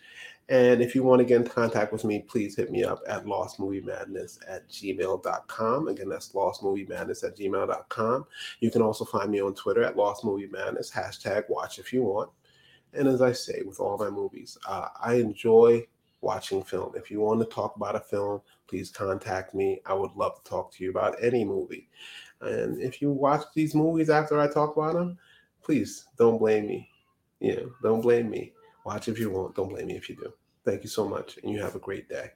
And 0.50 0.82
if 0.82 0.96
you 0.96 1.04
want 1.04 1.20
to 1.20 1.24
get 1.24 1.42
in 1.42 1.46
contact 1.46 1.92
with 1.92 2.04
me, 2.04 2.24
please 2.26 2.56
hit 2.56 2.72
me 2.72 2.82
up 2.82 3.00
at 3.06 3.24
lostmoviemadness 3.24 4.40
at 4.48 4.68
gmail.com. 4.68 5.88
Again, 5.88 6.08
that's 6.08 6.32
lostmoviemadness 6.32 7.22
at 7.22 7.36
gmail.com. 7.36 8.26
You 8.58 8.70
can 8.72 8.82
also 8.82 9.04
find 9.04 9.30
me 9.30 9.40
on 9.40 9.54
Twitter 9.54 9.84
at 9.84 9.94
lostmoviemadness, 9.94 10.92
hashtag 10.92 11.44
watch 11.48 11.78
if 11.78 11.92
you 11.92 12.02
want. 12.02 12.30
And 12.92 13.06
as 13.06 13.22
I 13.22 13.30
say 13.30 13.62
with 13.64 13.78
all 13.78 13.96
my 13.96 14.10
movies, 14.10 14.58
uh, 14.66 14.88
I 15.00 15.14
enjoy 15.14 15.86
watching 16.20 16.64
film. 16.64 16.94
If 16.96 17.12
you 17.12 17.20
want 17.20 17.38
to 17.40 17.46
talk 17.46 17.76
about 17.76 17.94
a 17.94 18.00
film, 18.00 18.42
please 18.66 18.90
contact 18.90 19.54
me. 19.54 19.80
I 19.86 19.94
would 19.94 20.16
love 20.16 20.42
to 20.42 20.50
talk 20.50 20.72
to 20.72 20.84
you 20.84 20.90
about 20.90 21.22
any 21.22 21.44
movie. 21.44 21.88
And 22.40 22.80
if 22.80 23.00
you 23.00 23.12
watch 23.12 23.44
these 23.54 23.74
movies 23.74 24.10
after 24.10 24.40
I 24.40 24.48
talk 24.48 24.76
about 24.76 24.94
them, 24.94 25.18
please 25.62 26.06
don't 26.18 26.38
blame 26.38 26.66
me. 26.66 26.88
Know, 27.40 27.72
don't 27.82 28.00
blame 28.00 28.30
me. 28.30 28.52
Watch 28.84 29.08
if 29.08 29.18
you 29.18 29.30
want. 29.30 29.54
Don't 29.54 29.68
blame 29.68 29.86
me 29.86 29.96
if 29.96 30.08
you 30.08 30.16
do. 30.16 30.32
Thank 30.64 30.82
you 30.82 30.90
so 30.90 31.08
much, 31.08 31.38
and 31.42 31.52
you 31.52 31.60
have 31.60 31.74
a 31.74 31.80
great 31.80 32.08
day. 32.08 32.30